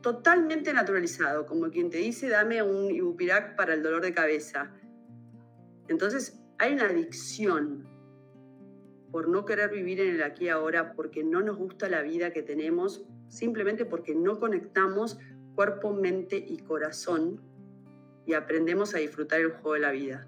totalmente 0.01 0.73
naturalizado, 0.73 1.45
como 1.45 1.69
quien 1.69 1.89
te 1.89 1.97
dice, 1.97 2.27
dame 2.29 2.61
un 2.61 2.91
ibupirac 2.91 3.55
para 3.55 3.73
el 3.73 3.83
dolor 3.83 4.01
de 4.01 4.13
cabeza. 4.13 4.71
Entonces, 5.87 6.39
hay 6.57 6.73
una 6.73 6.85
adicción 6.85 7.87
por 9.11 9.29
no 9.29 9.45
querer 9.45 9.71
vivir 9.71 9.99
en 10.01 10.15
el 10.15 10.23
aquí 10.23 10.45
y 10.45 10.49
ahora, 10.49 10.93
porque 10.93 11.23
no 11.23 11.41
nos 11.41 11.57
gusta 11.57 11.89
la 11.89 12.01
vida 12.01 12.31
que 12.31 12.43
tenemos, 12.43 13.05
simplemente 13.27 13.85
porque 13.85 14.15
no 14.15 14.39
conectamos 14.39 15.17
cuerpo, 15.55 15.93
mente 15.93 16.37
y 16.37 16.57
corazón 16.57 17.41
y 18.25 18.33
aprendemos 18.33 18.93
a 18.93 18.99
disfrutar 18.99 19.39
el 19.39 19.51
juego 19.51 19.73
de 19.73 19.79
la 19.79 19.91
vida. 19.91 20.27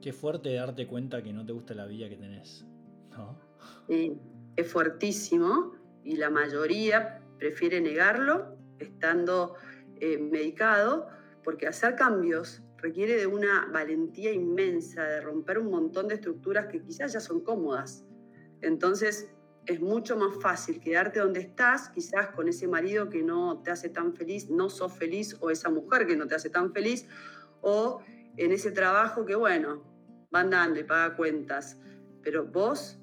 Qué 0.00 0.12
fuerte 0.12 0.52
darte 0.54 0.86
cuenta 0.86 1.22
que 1.22 1.32
no 1.32 1.46
te 1.46 1.52
gusta 1.52 1.74
la 1.74 1.86
vida 1.86 2.08
que 2.08 2.16
tenés, 2.16 2.66
¿no? 3.10 3.38
Sí 3.86 4.18
es 4.56 4.70
fuertísimo 4.70 5.72
y 6.04 6.16
la 6.16 6.30
mayoría 6.30 7.20
prefiere 7.38 7.80
negarlo 7.80 8.56
estando 8.78 9.54
eh, 10.00 10.18
medicado, 10.18 11.08
porque 11.44 11.66
hacer 11.66 11.94
cambios 11.94 12.62
requiere 12.82 13.16
de 13.16 13.26
una 13.26 13.68
valentía 13.72 14.32
inmensa, 14.32 15.04
de 15.04 15.20
romper 15.20 15.58
un 15.58 15.70
montón 15.70 16.08
de 16.08 16.16
estructuras 16.16 16.66
que 16.66 16.82
quizás 16.82 17.12
ya 17.12 17.20
son 17.20 17.40
cómodas. 17.40 18.04
Entonces 18.60 19.30
es 19.66 19.80
mucho 19.80 20.16
más 20.16 20.36
fácil 20.42 20.80
quedarte 20.80 21.20
donde 21.20 21.40
estás, 21.40 21.88
quizás 21.90 22.30
con 22.30 22.48
ese 22.48 22.66
marido 22.66 23.08
que 23.08 23.22
no 23.22 23.62
te 23.62 23.70
hace 23.70 23.88
tan 23.88 24.14
feliz, 24.14 24.50
no 24.50 24.68
sos 24.68 24.92
feliz, 24.92 25.36
o 25.40 25.50
esa 25.50 25.70
mujer 25.70 26.06
que 26.06 26.16
no 26.16 26.26
te 26.26 26.34
hace 26.34 26.50
tan 26.50 26.72
feliz, 26.72 27.06
o 27.60 28.02
en 28.36 28.50
ese 28.50 28.72
trabajo 28.72 29.24
que, 29.24 29.36
bueno, 29.36 29.84
van 30.32 30.50
dando 30.50 30.80
y 30.80 30.84
paga 30.84 31.14
cuentas, 31.16 31.78
pero 32.22 32.44
vos, 32.44 32.98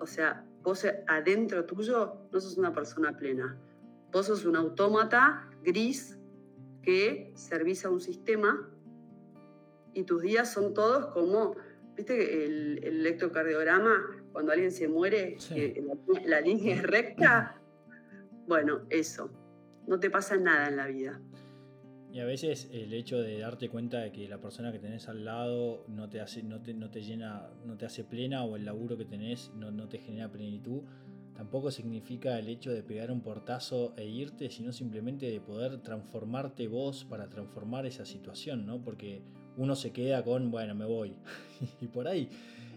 o 0.00 0.06
sea, 0.06 0.44
vos 0.62 0.84
adentro 1.06 1.64
tuyo 1.64 2.28
no 2.32 2.40
sos 2.40 2.58
una 2.58 2.72
persona 2.72 3.16
plena. 3.16 3.56
Vos 4.10 4.26
sos 4.26 4.44
un 4.44 4.56
autómata 4.56 5.48
gris 5.62 6.18
que 6.82 7.32
servís 7.36 7.84
a 7.84 7.90
un 7.90 8.00
sistema 8.00 8.68
y 9.96 10.04
tus 10.04 10.20
días 10.20 10.52
son 10.52 10.74
todos 10.74 11.06
como, 11.06 11.56
viste, 11.96 12.44
el, 12.44 12.78
el 12.84 13.00
electrocardiograma, 13.00 14.24
cuando 14.30 14.52
alguien 14.52 14.70
se 14.70 14.88
muere, 14.88 15.38
que 15.48 15.82
la, 15.82 16.20
la 16.26 16.40
línea 16.42 16.76
es 16.76 16.82
recta. 16.82 17.58
Bueno, 18.46 18.82
eso. 18.90 19.30
No 19.86 19.98
te 19.98 20.10
pasa 20.10 20.36
nada 20.36 20.68
en 20.68 20.76
la 20.76 20.86
vida. 20.86 21.20
Y 22.12 22.20
a 22.20 22.26
veces 22.26 22.68
el 22.72 22.92
hecho 22.92 23.22
de 23.22 23.38
darte 23.38 23.70
cuenta 23.70 24.00
de 24.00 24.12
que 24.12 24.28
la 24.28 24.38
persona 24.38 24.70
que 24.70 24.78
tenés 24.78 25.08
al 25.08 25.24
lado 25.24 25.84
no 25.88 26.10
te 26.10 26.20
hace, 26.20 26.42
no 26.42 26.60
te, 26.60 26.74
no 26.74 26.90
te 26.90 27.00
llena, 27.00 27.48
no 27.64 27.78
te 27.78 27.86
hace 27.86 28.04
plena 28.04 28.44
o 28.44 28.56
el 28.56 28.66
laburo 28.66 28.98
que 28.98 29.06
tenés 29.06 29.50
no, 29.54 29.70
no 29.70 29.88
te 29.88 29.98
genera 29.98 30.30
plenitud, 30.30 30.82
tampoco 31.34 31.70
significa 31.70 32.38
el 32.38 32.48
hecho 32.48 32.70
de 32.70 32.82
pegar 32.82 33.10
un 33.10 33.22
portazo 33.22 33.94
e 33.96 34.06
irte, 34.06 34.50
sino 34.50 34.72
simplemente 34.72 35.30
de 35.30 35.40
poder 35.40 35.78
transformarte 35.82 36.68
vos 36.68 37.04
para 37.04 37.28
transformar 37.28 37.86
esa 37.86 38.04
situación, 38.04 38.66
¿no? 38.66 38.82
Porque 38.82 39.22
uno 39.56 39.76
se 39.76 39.92
queda 39.92 40.22
con, 40.22 40.50
bueno, 40.50 40.74
me 40.74 40.84
voy. 40.84 41.16
y 41.80 41.86
por 41.86 42.08
ahí 42.08 42.28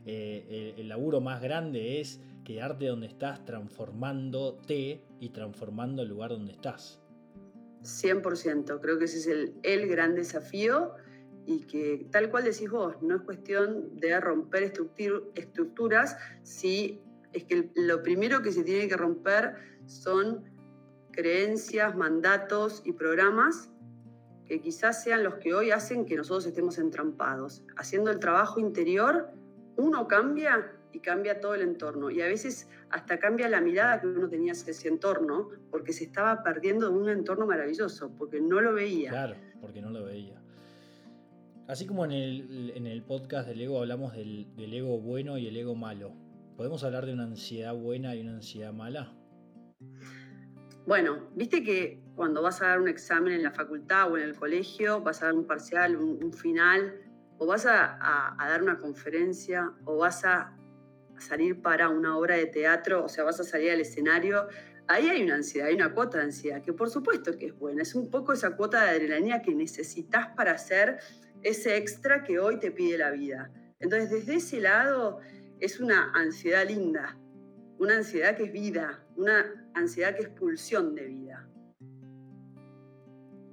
eh, 0.05 0.75
el, 0.77 0.87
laburo 0.89 1.21
más 1.21 1.41
grande 1.41 1.99
es 1.99 2.19
quedarte 2.43 2.87
donde 2.87 3.07
estás, 3.07 3.45
transformándote 3.45 5.03
y 5.19 5.29
transformando 5.29 6.01
el 6.01 6.09
lugar 6.09 6.31
donde 6.31 6.53
estás. 6.53 6.99
100%, 7.83 8.79
creo 8.81 8.97
que 8.97 9.05
ese 9.05 9.17
es 9.17 9.27
el, 9.27 9.53
el 9.63 9.87
gran 9.87 10.15
desafío 10.15 10.93
y 11.45 11.61
que 11.61 12.07
tal 12.11 12.29
cual 12.29 12.43
decís 12.43 12.69
vos, 12.69 12.95
no 13.01 13.15
es 13.15 13.21
cuestión 13.21 13.95
de 13.97 14.19
romper 14.19 14.73
estructuras, 15.35 16.17
si 16.43 17.01
es 17.33 17.43
que 17.45 17.71
lo 17.75 18.03
primero 18.03 18.41
que 18.41 18.51
se 18.51 18.63
tiene 18.63 18.87
que 18.87 18.97
romper 18.97 19.55
son 19.85 20.43
creencias, 21.11 21.95
mandatos 21.95 22.81
y 22.85 22.93
programas 22.93 23.69
que 24.49 24.59
quizás 24.59 25.03
sean 25.03 25.23
los 25.23 25.35
que 25.35 25.53
hoy 25.53 25.69
hacen 25.69 26.07
que 26.07 26.15
nosotros 26.15 26.47
estemos 26.47 26.79
entrampados. 26.79 27.61
Haciendo 27.77 28.09
el 28.09 28.19
trabajo 28.19 28.59
interior, 28.59 29.29
uno 29.77 30.07
cambia 30.07 30.71
y 30.91 30.99
cambia 31.01 31.39
todo 31.39 31.53
el 31.53 31.61
entorno. 31.61 32.09
Y 32.09 32.19
a 32.21 32.25
veces 32.25 32.67
hasta 32.89 33.19
cambia 33.19 33.47
la 33.47 33.61
mirada 33.61 34.01
que 34.01 34.07
uno 34.07 34.27
tenía 34.27 34.53
hacia 34.53 34.71
ese 34.71 34.87
entorno, 34.87 35.49
porque 35.69 35.93
se 35.93 36.05
estaba 36.05 36.41
perdiendo 36.41 36.89
de 36.89 36.97
un 36.97 37.09
entorno 37.09 37.45
maravilloso, 37.45 38.11
porque 38.17 38.41
no 38.41 38.59
lo 38.59 38.73
veía. 38.73 39.11
Claro, 39.11 39.35
porque 39.61 39.83
no 39.83 39.91
lo 39.91 40.03
veía. 40.03 40.41
Así 41.67 41.85
como 41.85 42.03
en 42.05 42.11
el, 42.11 42.73
en 42.75 42.87
el 42.87 43.03
podcast 43.03 43.47
del 43.47 43.61
ego 43.61 43.77
hablamos 43.77 44.13
del, 44.13 44.47
del 44.55 44.73
ego 44.73 44.99
bueno 44.99 45.37
y 45.37 45.47
el 45.47 45.55
ego 45.55 45.75
malo, 45.75 46.11
¿podemos 46.57 46.83
hablar 46.83 47.05
de 47.05 47.13
una 47.13 47.25
ansiedad 47.25 47.75
buena 47.75 48.15
y 48.15 48.21
una 48.21 48.33
ansiedad 48.33 48.73
mala? 48.73 49.13
Bueno, 50.85 51.29
viste 51.35 51.63
que 51.63 52.01
cuando 52.15 52.41
vas 52.41 52.61
a 52.61 52.67
dar 52.67 52.81
un 52.81 52.87
examen 52.87 53.33
en 53.33 53.43
la 53.43 53.51
facultad 53.51 54.11
o 54.11 54.17
en 54.17 54.23
el 54.23 54.35
colegio, 54.35 55.01
vas 55.01 55.21
a 55.21 55.27
dar 55.27 55.35
un 55.35 55.45
parcial, 55.45 55.95
un, 55.95 56.33
final, 56.33 56.95
o 57.37 57.45
vas 57.45 57.65
a, 57.65 57.97
a, 58.37 58.49
dar 58.49 58.63
una 58.63 58.77
conferencia, 58.77 59.71
o 59.85 59.97
vas 59.97 60.25
a 60.25 60.57
salir 61.17 61.61
para 61.61 61.89
una 61.89 62.17
obra 62.17 62.35
de 62.35 62.47
teatro, 62.47 63.05
o 63.05 63.09
sea, 63.09 63.23
vas 63.23 63.39
a 63.39 63.43
salir 63.43 63.71
al 63.71 63.81
escenario, 63.81 64.47
ahí 64.87 65.07
hay 65.07 65.23
una 65.23 65.35
ansiedad, 65.35 65.67
hay 65.67 65.75
una 65.75 65.93
cuota 65.93 66.17
de 66.17 66.25
ansiedad, 66.25 66.61
que 66.61 66.73
por 66.73 66.89
supuesto 66.89 67.37
que 67.37 67.47
es 67.47 67.57
buena, 67.57 67.83
es 67.83 67.93
un 67.95 68.09
poco 68.09 68.33
esa 68.33 68.55
cuota 68.55 68.83
de 68.83 68.89
adrenalina 68.89 69.41
que 69.41 69.53
necesitas 69.53 70.27
para 70.35 70.53
hacer 70.53 70.99
ese 71.43 71.77
extra 71.77 72.23
que 72.23 72.39
hoy 72.39 72.59
te 72.59 72.71
pide 72.71 72.97
la 72.97 73.11
vida. 73.11 73.51
Entonces, 73.79 74.09
desde 74.09 74.35
ese 74.35 74.59
lado, 74.59 75.19
es 75.59 75.79
una 75.79 76.11
ansiedad 76.13 76.67
linda, 76.67 77.17
una 77.77 77.97
ansiedad 77.97 78.35
que 78.35 78.43
es 78.43 78.51
vida, 78.51 79.05
una 79.15 79.58
ansiedad 79.73 80.15
que 80.15 80.23
es 80.23 80.29
pulsión 80.29 80.95
de 80.95 81.05
vida. 81.05 81.47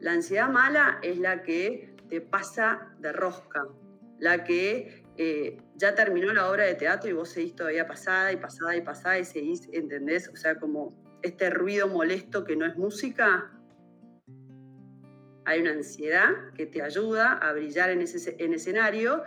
La 0.01 0.13
ansiedad 0.13 0.49
mala 0.49 0.99
es 1.03 1.19
la 1.19 1.43
que 1.43 1.95
te 2.09 2.21
pasa 2.21 2.95
de 2.99 3.13
rosca, 3.13 3.65
la 4.19 4.45
que 4.45 5.05
eh, 5.17 5.59
ya 5.77 5.95
terminó 5.95 6.33
la 6.33 6.51
obra 6.51 6.65
de 6.65 6.75
teatro 6.75 7.09
y 7.09 7.15
vos 7.15 7.31
seguís 7.31 7.55
todavía 7.57 7.87
pasada 7.87 8.33
y 8.33 8.37
pasada 8.37 8.77
y 8.77 8.83
pasada 8.83 9.19
y 9.19 9.25
seguís, 9.25 9.69
¿entendés? 9.73 10.29
O 10.29 10.37
sea, 10.37 10.59
como 10.59 10.95
este 11.23 11.51
ruido 11.51 11.89
molesto 11.89 12.45
que 12.45 12.57
no 12.57 12.67
es 12.67 12.77
música. 12.77 13.51
Hay 15.45 15.61
una 15.61 15.73
ansiedad 15.73 16.29
que 16.55 16.67
te 16.67 16.83
ayuda 16.83 17.33
a 17.33 17.53
brillar 17.53 17.91
en 17.91 18.03
ese 18.03 18.37
en 18.39 18.53
escenario, 18.53 19.23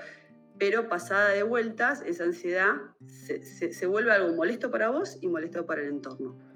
pero 0.60 0.90
pasada 0.90 1.30
de 1.30 1.44
vueltas, 1.44 2.04
esa 2.06 2.26
ansiedad 2.26 2.76
se 3.08 3.86
vuelve 3.88 4.12
algo 4.12 4.36
molesto 4.36 4.70
para 4.70 4.90
vos 4.90 5.18
y 5.22 5.28
molesto 5.28 5.66
para 5.66 5.82
el 5.82 5.90
entorno. 5.90 6.49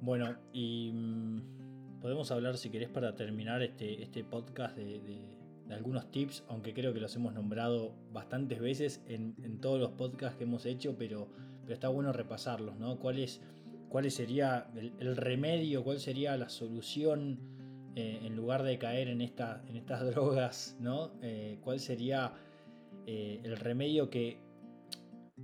Bueno, 0.00 0.36
y 0.52 0.92
mm, 0.92 2.00
podemos 2.00 2.30
hablar, 2.30 2.56
si 2.56 2.70
querés, 2.70 2.88
para 2.88 3.14
terminar 3.16 3.62
este, 3.62 4.02
este 4.02 4.24
podcast 4.24 4.76
de, 4.76 5.34
algunos 5.70 6.10
tips, 6.12 6.44
aunque 6.48 6.72
creo 6.72 6.94
que 6.94 7.00
los 7.00 7.16
hemos 7.16 7.34
nombrado 7.34 7.92
bastantes 8.12 8.60
veces 8.60 9.02
en, 9.08 9.34
en 9.42 9.60
todos 9.60 9.80
los 9.80 9.90
podcasts 9.90 10.38
que 10.38 10.44
hemos 10.44 10.64
hecho, 10.64 10.96
pero, 10.96 11.28
pero 11.62 11.74
está 11.74 11.88
bueno 11.88 12.12
repasarlos, 12.12 12.78
¿no? 12.78 13.00
¿Cuál, 13.00 13.18
es, 13.18 13.40
sería 14.10 14.68
el, 14.76 14.92
el, 15.00 15.16
remedio, 15.16 15.82
cuál 15.82 15.98
sería 15.98 16.36
la 16.36 16.48
solución 16.48 17.40
eh, 17.98 18.20
en 18.26 18.36
lugar 18.36 18.62
de 18.62 18.78
caer 18.78 19.08
en, 19.08 19.22
esta, 19.22 19.64
en 19.68 19.76
estas 19.76 20.04
drogas, 20.14 20.76
¿no? 20.78 21.12
Eh, 21.22 21.58
¿Cuál 21.62 21.80
sería 21.80 22.34
eh, 23.06 23.40
el 23.42 23.56
remedio 23.56 24.10
que, 24.10 24.38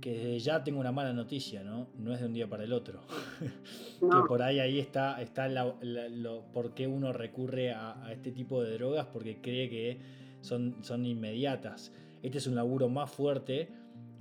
que 0.01 0.39
ya 0.39 0.63
tengo 0.63 0.79
una 0.79 0.91
mala 0.91 1.13
noticia, 1.13 1.63
¿no? 1.63 1.87
No 1.97 2.13
es 2.13 2.19
de 2.19 2.25
un 2.25 2.33
día 2.33 2.47
para 2.49 2.63
el 2.63 2.73
otro. 2.73 3.01
No. 4.01 4.21
que 4.21 4.27
por 4.27 4.41
ahí 4.41 4.59
ahí 4.59 4.79
está, 4.79 5.21
está 5.21 5.47
la, 5.47 5.77
la, 5.79 6.09
lo, 6.09 6.51
por 6.51 6.73
qué 6.73 6.87
uno 6.87 7.13
recurre 7.13 7.71
a, 7.71 8.03
a, 8.03 8.11
este 8.11 8.33
tipo 8.33 8.61
de 8.61 8.73
drogas, 8.73 9.05
porque 9.05 9.39
cree 9.39 9.69
que 9.69 10.01
son, 10.41 10.83
son 10.83 11.05
inmediatas. 11.05 11.93
Este 12.21 12.39
es 12.39 12.47
un 12.47 12.55
laburo 12.55 12.89
más 12.89 13.09
fuerte, 13.09 13.69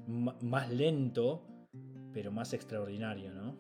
más 0.07 0.71
lento, 0.71 1.43
pero 2.13 2.31
más 2.31 2.53
extraordinario, 2.53 3.33
¿no? 3.33 3.57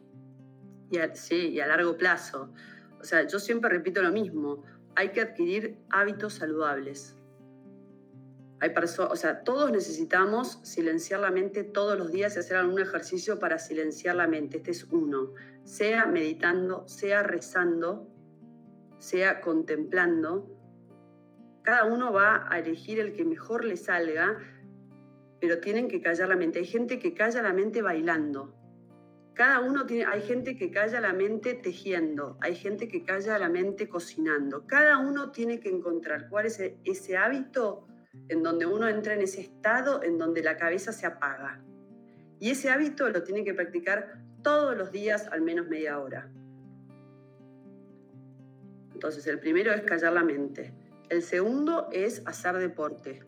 Y 0.93 0.99
a, 0.99 1.13
sí, 1.13 1.49
y 1.49 1.61
a 1.61 1.67
largo 1.67 1.97
plazo. 1.97 2.53
O 3.01 3.05
sea, 3.05 3.27
yo 3.27 3.41
siempre 3.41 3.71
repito 3.71 4.01
lo 4.01 4.13
mismo, 4.13 4.63
hay 4.95 5.09
que 5.09 5.23
adquirir 5.23 5.79
hábitos 5.91 6.35
saludables 6.35 7.17
hay 8.63 8.71
personas, 8.71 9.11
o 9.11 9.17
sea, 9.17 9.43
todos 9.43 9.73
necesitamos 9.73 10.61
silenciar 10.63 11.19
la 11.19 11.33
mente 11.33 11.65
todos 11.65 11.99
los 11.99 12.13
días 12.13 12.37
y 12.37 12.39
hacer 12.39 12.59
algún 12.59 12.81
ejercicio 12.81 13.41
para 13.41 13.59
silenciar 13.59 14.15
la 14.15 14.29
mente. 14.29 14.59
Este 14.59 14.71
es 14.71 14.85
uno. 14.85 15.33
Sea 15.65 16.07
meditando, 16.07 16.87
sea 16.87 17.25
rezando, 17.25 18.07
sea 18.99 19.41
contemplando. 19.41 20.49
Cada 21.63 21.87
uno 21.87 22.13
va 22.13 22.47
a 22.49 22.61
elegir 22.61 23.01
el 23.01 23.15
que 23.15 23.25
mejor 23.25 23.65
le 23.65 23.77
salga, 23.77 24.39
pero 25.41 25.59
tienen 25.59 25.89
que 25.89 26.01
callar 26.01 26.29
la 26.29 26.37
mente. 26.37 26.61
Hay 26.61 26.67
gente 26.67 27.01
que 27.01 27.15
calla 27.15 27.43
la 27.43 27.53
mente 27.53 27.83
bailando. 27.83 28.55
Cada 29.35 29.59
uno 29.59 29.87
tiene, 29.87 30.05
hay 30.05 30.23
gente 30.23 30.57
que 30.57 30.71
calla 30.71 31.01
la 31.01 31.13
mente 31.13 31.55
tejiendo, 31.55 32.39
hay 32.41 32.55
gente 32.55 32.87
que 32.87 33.03
calla 33.03 33.41
la 33.41 33.49
mente 33.49 33.89
cocinando. 33.89 34.69
Cada 34.69 34.99
uno 34.99 35.33
tiene 35.33 35.59
que 35.59 35.69
encontrar 35.69 36.29
cuál 36.29 36.47
es 36.47 36.63
ese 36.85 37.17
hábito 37.17 37.89
en 38.29 38.43
donde 38.43 38.67
uno 38.67 38.89
entra 38.89 39.15
en 39.15 39.23
ese 39.23 39.41
estado 39.41 40.03
en 40.03 40.19
donde 40.19 40.43
la 40.43 40.57
cabeza 40.57 40.93
se 40.93 41.07
apaga. 41.07 41.61
Y 42.41 42.51
ese 42.51 42.71
hábito 42.71 43.09
lo 43.09 43.23
tiene 43.23 43.45
que 43.45 43.55
practicar 43.55 44.21
todos 44.43 44.77
los 44.77 44.91
días 44.91 45.29
al 45.31 45.43
menos 45.43 45.69
media 45.69 45.99
hora. 45.99 46.31
Entonces, 48.93 49.27
el 49.27 49.39
primero 49.39 49.73
es 49.73 49.83
callar 49.83 50.13
la 50.13 50.25
mente. 50.25 50.73
El 51.09 51.23
segundo 51.23 51.89
es 51.93 52.23
hacer 52.27 52.57
deporte. 52.57 53.23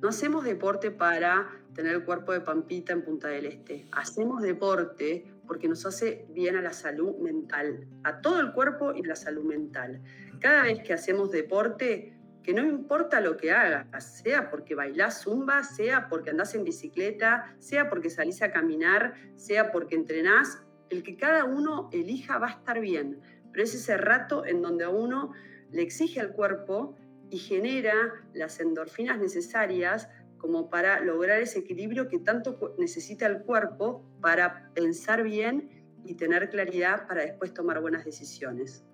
No 0.00 0.08
hacemos 0.08 0.44
deporte 0.44 0.90
para 0.90 1.48
tener 1.74 1.94
el 1.94 2.04
cuerpo 2.04 2.32
de 2.32 2.40
Pampita 2.40 2.92
en 2.92 3.02
Punta 3.02 3.28
del 3.28 3.46
Este. 3.46 3.86
Hacemos 3.92 4.42
deporte 4.42 5.32
porque 5.46 5.66
nos 5.66 5.86
hace 5.86 6.26
bien 6.30 6.56
a 6.56 6.62
la 6.62 6.72
salud 6.72 7.16
mental, 7.18 7.88
a 8.04 8.20
todo 8.20 8.40
el 8.40 8.52
cuerpo 8.52 8.92
y 8.94 9.04
a 9.04 9.08
la 9.08 9.16
salud 9.16 9.44
mental. 9.44 10.00
Cada 10.40 10.64
vez 10.64 10.82
que 10.82 10.92
hacemos 10.92 11.30
deporte, 11.30 12.17
que 12.48 12.54
no 12.54 12.64
importa 12.64 13.20
lo 13.20 13.36
que 13.36 13.52
hagas, 13.52 14.22
sea 14.22 14.48
porque 14.48 14.74
bailás 14.74 15.24
zumba, 15.24 15.62
sea 15.62 16.08
porque 16.08 16.30
andás 16.30 16.54
en 16.54 16.64
bicicleta, 16.64 17.54
sea 17.58 17.90
porque 17.90 18.08
salís 18.08 18.40
a 18.40 18.50
caminar, 18.50 19.12
sea 19.36 19.70
porque 19.70 19.96
entrenás, 19.96 20.62
el 20.88 21.02
que 21.02 21.18
cada 21.18 21.44
uno 21.44 21.90
elija 21.92 22.38
va 22.38 22.46
a 22.46 22.52
estar 22.52 22.80
bien, 22.80 23.20
pero 23.52 23.64
es 23.64 23.74
ese 23.74 23.98
rato 23.98 24.46
en 24.46 24.62
donde 24.62 24.84
a 24.84 24.88
uno 24.88 25.34
le 25.70 25.82
exige 25.82 26.20
al 26.20 26.32
cuerpo 26.32 26.96
y 27.28 27.36
genera 27.36 27.94
las 28.32 28.60
endorfinas 28.60 29.18
necesarias 29.18 30.08
como 30.38 30.70
para 30.70 31.00
lograr 31.00 31.42
ese 31.42 31.58
equilibrio 31.58 32.08
que 32.08 32.18
tanto 32.18 32.74
necesita 32.78 33.26
el 33.26 33.42
cuerpo 33.42 34.10
para 34.22 34.72
pensar 34.72 35.22
bien 35.22 35.68
y 36.06 36.14
tener 36.14 36.48
claridad 36.48 37.06
para 37.06 37.20
después 37.20 37.52
tomar 37.52 37.82
buenas 37.82 38.06
decisiones. 38.06 38.86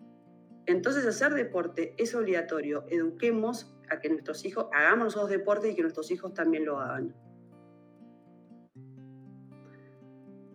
Entonces 0.66 1.06
hacer 1.06 1.34
deporte 1.34 1.94
es 1.98 2.14
obligatorio. 2.14 2.84
Eduquemos 2.88 3.74
a 3.90 4.00
que 4.00 4.08
nuestros 4.08 4.44
hijos, 4.44 4.66
hagamos 4.72 5.06
nosotros 5.06 5.30
deporte 5.30 5.70
y 5.70 5.74
que 5.74 5.82
nuestros 5.82 6.10
hijos 6.10 6.32
también 6.32 6.64
lo 6.64 6.80
hagan. 6.80 7.14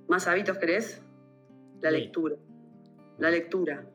¿Más 0.08 0.28
hábitos 0.28 0.58
crees? 0.58 1.02
La 1.82 1.92
lectura. 1.92 2.36
La 3.20 3.30
lectura. 3.30 3.86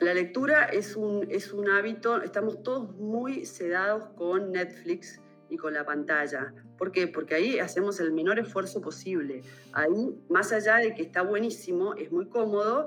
La 0.00 0.14
lectura 0.14 0.66
es 0.66 0.94
un, 0.94 1.26
es 1.30 1.52
un 1.52 1.70
hábito, 1.70 2.22
estamos 2.22 2.62
todos 2.62 2.94
muy 2.96 3.46
sedados 3.46 4.06
con 4.10 4.52
Netflix 4.52 5.20
y 5.48 5.56
con 5.56 5.74
la 5.74 5.84
pantalla. 5.84 6.54
¿Por 6.76 6.92
qué? 6.92 7.08
Porque 7.08 7.34
ahí 7.34 7.58
hacemos 7.58 7.98
el 7.98 8.12
menor 8.12 8.38
esfuerzo 8.38 8.80
posible. 8.80 9.42
Ahí, 9.72 10.14
más 10.28 10.52
allá 10.52 10.76
de 10.76 10.94
que 10.94 11.02
está 11.02 11.22
buenísimo, 11.22 11.94
es 11.94 12.12
muy 12.12 12.26
cómodo, 12.26 12.86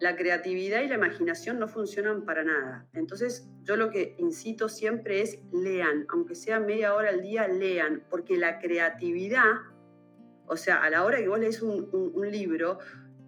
la 0.00 0.16
creatividad 0.16 0.82
y 0.82 0.88
la 0.88 0.96
imaginación 0.96 1.58
no 1.58 1.68
funcionan 1.68 2.24
para 2.24 2.42
nada. 2.42 2.86
Entonces, 2.92 3.48
yo 3.62 3.76
lo 3.76 3.90
que 3.90 4.16
incito 4.18 4.68
siempre 4.68 5.22
es 5.22 5.38
lean, 5.52 6.06
aunque 6.08 6.34
sea 6.34 6.58
media 6.58 6.94
hora 6.94 7.10
al 7.10 7.22
día, 7.22 7.46
lean, 7.46 8.04
porque 8.10 8.36
la 8.36 8.58
creatividad, 8.58 9.52
o 10.46 10.56
sea, 10.56 10.82
a 10.82 10.90
la 10.90 11.04
hora 11.04 11.18
que 11.18 11.28
vos 11.28 11.38
lees 11.38 11.62
un, 11.62 12.12
libro, 12.30 12.78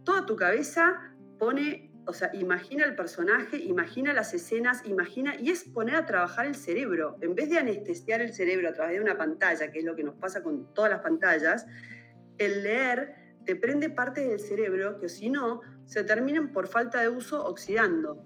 toda 0.05 0.27
tu 0.27 0.37
cabeza 0.37 1.14
pone 1.38 1.90
o 2.07 2.12
sea, 2.12 2.31
imagina 2.35 2.85
el 2.85 2.94
personaje, 2.94 3.57
imagina 3.57 4.12
las 4.12 4.35
escenas, 4.35 4.85
imagina, 4.85 5.37
y 5.40 5.50
es 5.50 5.64
poner 5.64 5.96
a 5.96 6.05
trabajar 6.05 6.44
el 6.44 6.55
cerebro. 6.55 7.16
En 7.22 7.35
vez 7.35 7.48
de 7.48 7.59
anestesiar 7.59 8.20
el 8.20 8.35
cerebro 8.35 8.68
a 8.68 8.72
través 8.72 8.96
de 8.96 9.00
una 9.00 9.16
pantalla, 9.16 9.70
que 9.70 9.79
es 9.79 9.85
lo 9.87 9.96
que 9.96 10.05
nos 10.05 10.14
pasa 10.16 10.42
con 10.42 10.74
todas 10.74 10.90
las 10.90 11.00
pantallas, 11.00 11.66
el 12.37 12.62
leer 12.62 13.14
te 13.44 13.57
prende 13.57 13.90
partes 13.90 14.29
del 14.29 14.40
cerebro 14.40 14.98
que 14.98 15.09
si 15.09 15.31
no, 15.31 15.61
se 15.85 16.05
terminan 16.05 16.53
por 16.53 16.66
falta 16.66 17.01
de 17.01 17.09
uso 17.09 17.44
oxidando 17.44 18.25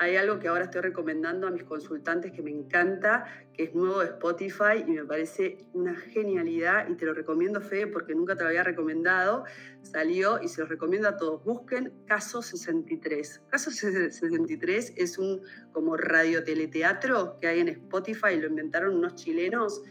hay 0.00 0.16
algo 0.16 0.38
que 0.38 0.48
ahora 0.48 0.64
estoy 0.64 0.80
recomendando 0.80 1.46
a 1.46 1.50
mis 1.50 1.64
consultantes 1.64 2.32
que 2.32 2.40
me 2.40 2.50
encanta, 2.50 3.26
que 3.52 3.64
es 3.64 3.74
nuevo 3.74 4.00
de 4.00 4.06
Spotify 4.06 4.82
y 4.86 4.92
me 4.92 5.04
parece 5.04 5.58
una 5.74 5.94
genialidad 5.94 6.88
y 6.88 6.94
te 6.94 7.04
lo 7.04 7.12
recomiendo, 7.12 7.60
Fede, 7.60 7.86
porque 7.86 8.14
nunca 8.14 8.34
te 8.34 8.42
lo 8.42 8.48
había 8.48 8.64
recomendado. 8.64 9.44
Salió 9.82 10.40
y 10.40 10.48
se 10.48 10.62
lo 10.62 10.68
recomiendo 10.68 11.06
a 11.06 11.18
todos. 11.18 11.44
Busquen 11.44 11.92
Caso 12.06 12.40
63. 12.40 13.42
Caso 13.50 13.70
63 13.70 14.94
es 14.96 15.18
un 15.18 15.42
como 15.72 15.98
radioteleteatro 15.98 17.36
que 17.38 17.48
hay 17.48 17.60
en 17.60 17.68
Spotify, 17.68 18.36
lo 18.40 18.46
inventaron 18.46 18.96
unos 18.96 19.16
chilenos 19.16 19.82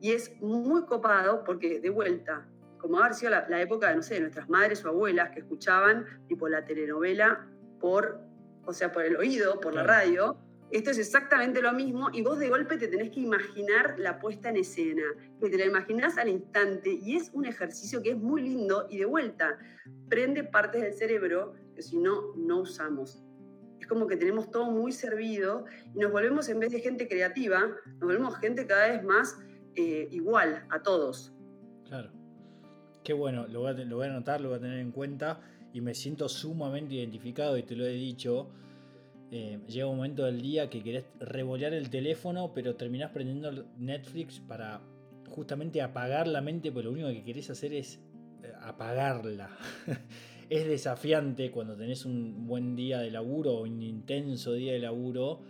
y 0.00 0.10
es 0.10 0.32
muy 0.40 0.84
copado 0.84 1.44
porque 1.44 1.78
de 1.78 1.90
vuelta, 1.90 2.44
como 2.84 3.00
haber 3.00 3.14
sido 3.14 3.30
la, 3.30 3.46
la 3.48 3.60
época 3.60 3.88
de, 3.88 3.96
no 3.96 4.02
sé, 4.02 4.14
de 4.14 4.20
nuestras 4.20 4.48
madres 4.48 4.84
o 4.84 4.88
abuelas 4.88 5.30
que 5.30 5.40
escuchaban 5.40 6.04
tipo 6.28 6.48
la 6.48 6.64
telenovela 6.64 7.48
por 7.80 8.20
o 8.66 8.72
sea, 8.72 8.92
por 8.92 9.04
el 9.04 9.16
oído, 9.16 9.60
por 9.60 9.74
la 9.74 9.82
radio, 9.82 10.38
esto 10.70 10.90
es 10.90 10.98
exactamente 10.98 11.62
lo 11.62 11.72
mismo 11.72 12.08
y 12.12 12.22
vos 12.22 12.38
de 12.38 12.48
golpe 12.48 12.76
te 12.76 12.88
tenés 12.88 13.10
que 13.10 13.20
imaginar 13.20 13.94
la 13.98 14.18
puesta 14.18 14.48
en 14.48 14.56
escena, 14.56 15.04
que 15.40 15.48
te 15.48 15.58
la 15.58 15.66
imaginás 15.66 16.18
al 16.18 16.28
instante 16.28 16.90
y 16.90 17.16
es 17.16 17.30
un 17.32 17.46
ejercicio 17.46 18.02
que 18.02 18.10
es 18.10 18.16
muy 18.16 18.42
lindo 18.42 18.86
y 18.90 18.98
de 18.98 19.04
vuelta 19.04 19.58
prende 20.08 20.42
partes 20.44 20.82
del 20.82 20.94
cerebro 20.94 21.54
que 21.74 21.82
si 21.82 21.98
no, 21.98 22.34
no 22.36 22.60
usamos. 22.60 23.22
Es 23.78 23.86
como 23.86 24.06
que 24.06 24.16
tenemos 24.16 24.50
todo 24.50 24.70
muy 24.70 24.92
servido 24.92 25.66
y 25.94 25.98
nos 25.98 26.10
volvemos, 26.10 26.48
en 26.48 26.58
vez 26.58 26.72
de 26.72 26.80
gente 26.80 27.06
creativa, 27.06 27.60
nos 27.86 28.00
volvemos 28.00 28.36
gente 28.38 28.66
cada 28.66 28.88
vez 28.88 29.04
más 29.04 29.36
eh, 29.74 30.08
igual 30.10 30.66
a 30.70 30.82
todos. 30.82 31.33
Qué 33.04 33.12
bueno, 33.12 33.46
lo 33.46 33.60
voy, 33.60 33.70
a, 33.70 33.72
lo 33.74 33.96
voy 33.96 34.06
a 34.06 34.10
anotar, 34.10 34.40
lo 34.40 34.48
voy 34.48 34.56
a 34.56 34.60
tener 34.62 34.78
en 34.78 34.90
cuenta 34.90 35.38
y 35.74 35.82
me 35.82 35.94
siento 35.94 36.26
sumamente 36.26 36.94
identificado 36.94 37.58
y 37.58 37.62
te 37.62 37.76
lo 37.76 37.84
he 37.84 37.92
dicho. 37.92 38.48
Eh, 39.30 39.58
llega 39.68 39.86
un 39.86 39.96
momento 39.96 40.24
del 40.24 40.40
día 40.40 40.70
que 40.70 40.82
querés 40.82 41.04
revolear 41.20 41.74
el 41.74 41.90
teléfono, 41.90 42.52
pero 42.54 42.76
terminás 42.76 43.10
prendiendo 43.10 43.66
Netflix 43.76 44.40
para 44.40 44.80
justamente 45.28 45.82
apagar 45.82 46.26
la 46.28 46.40
mente, 46.40 46.72
porque 46.72 46.86
lo 46.86 46.92
único 46.92 47.08
que 47.08 47.22
querés 47.22 47.50
hacer 47.50 47.74
es 47.74 48.00
eh, 48.42 48.50
apagarla. 48.62 49.50
es 50.48 50.66
desafiante 50.66 51.50
cuando 51.50 51.76
tenés 51.76 52.06
un 52.06 52.46
buen 52.46 52.74
día 52.74 53.00
de 53.00 53.10
laburo 53.10 53.52
o 53.52 53.62
un 53.64 53.82
intenso 53.82 54.54
día 54.54 54.72
de 54.72 54.78
laburo, 54.78 55.42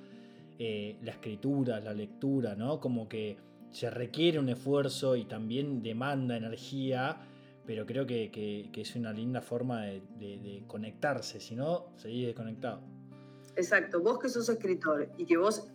eh, 0.58 0.96
la 1.02 1.12
escritura, 1.12 1.78
la 1.78 1.94
lectura, 1.94 2.56
¿no? 2.56 2.80
Como 2.80 3.08
que 3.08 3.36
se 3.70 3.90
requiere 3.90 4.40
un 4.40 4.48
esfuerzo 4.48 5.14
y 5.14 5.24
también 5.26 5.84
demanda 5.84 6.36
energía 6.36 7.28
pero 7.66 7.86
creo 7.86 8.06
que, 8.06 8.70
es 8.74 8.96
una 8.96 9.12
linda 9.12 9.40
forma 9.40 9.82
de, 9.82 10.64
conectarse, 10.66 11.40
si 11.40 11.54
no, 11.54 11.92
seguís 11.96 12.26
desconectado. 12.26 12.82
Exacto, 13.56 14.00
vos 14.00 14.18
que 14.18 14.28
sos 14.28 14.48
escritor 14.48 15.08
y 15.16 15.24
que 15.26 15.36
vos 15.36 15.72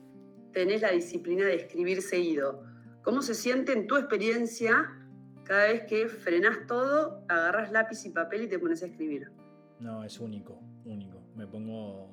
tenés 0.51 0.81
la 0.81 0.91
disciplina 0.91 1.45
de 1.45 1.55
escribir 1.55 2.01
seguido, 2.01 2.63
¿cómo 3.03 3.21
se 3.21 3.33
siente 3.33 3.73
en 3.73 3.87
tu 3.87 3.95
experiencia 3.95 4.95
cada 5.43 5.67
vez 5.67 5.83
que 5.83 6.07
frenás 6.07 6.67
todo, 6.67 7.23
agarras 7.27 7.71
lápiz 7.71 8.05
y 8.05 8.09
papel 8.09 8.43
y 8.43 8.47
te 8.47 8.59
pones 8.59 8.83
a 8.83 8.87
escribir? 8.87 9.31
No, 9.79 10.03
es 10.03 10.19
único, 10.19 10.59
único. 10.85 11.21
Me 11.35 11.47
pongo, 11.47 12.09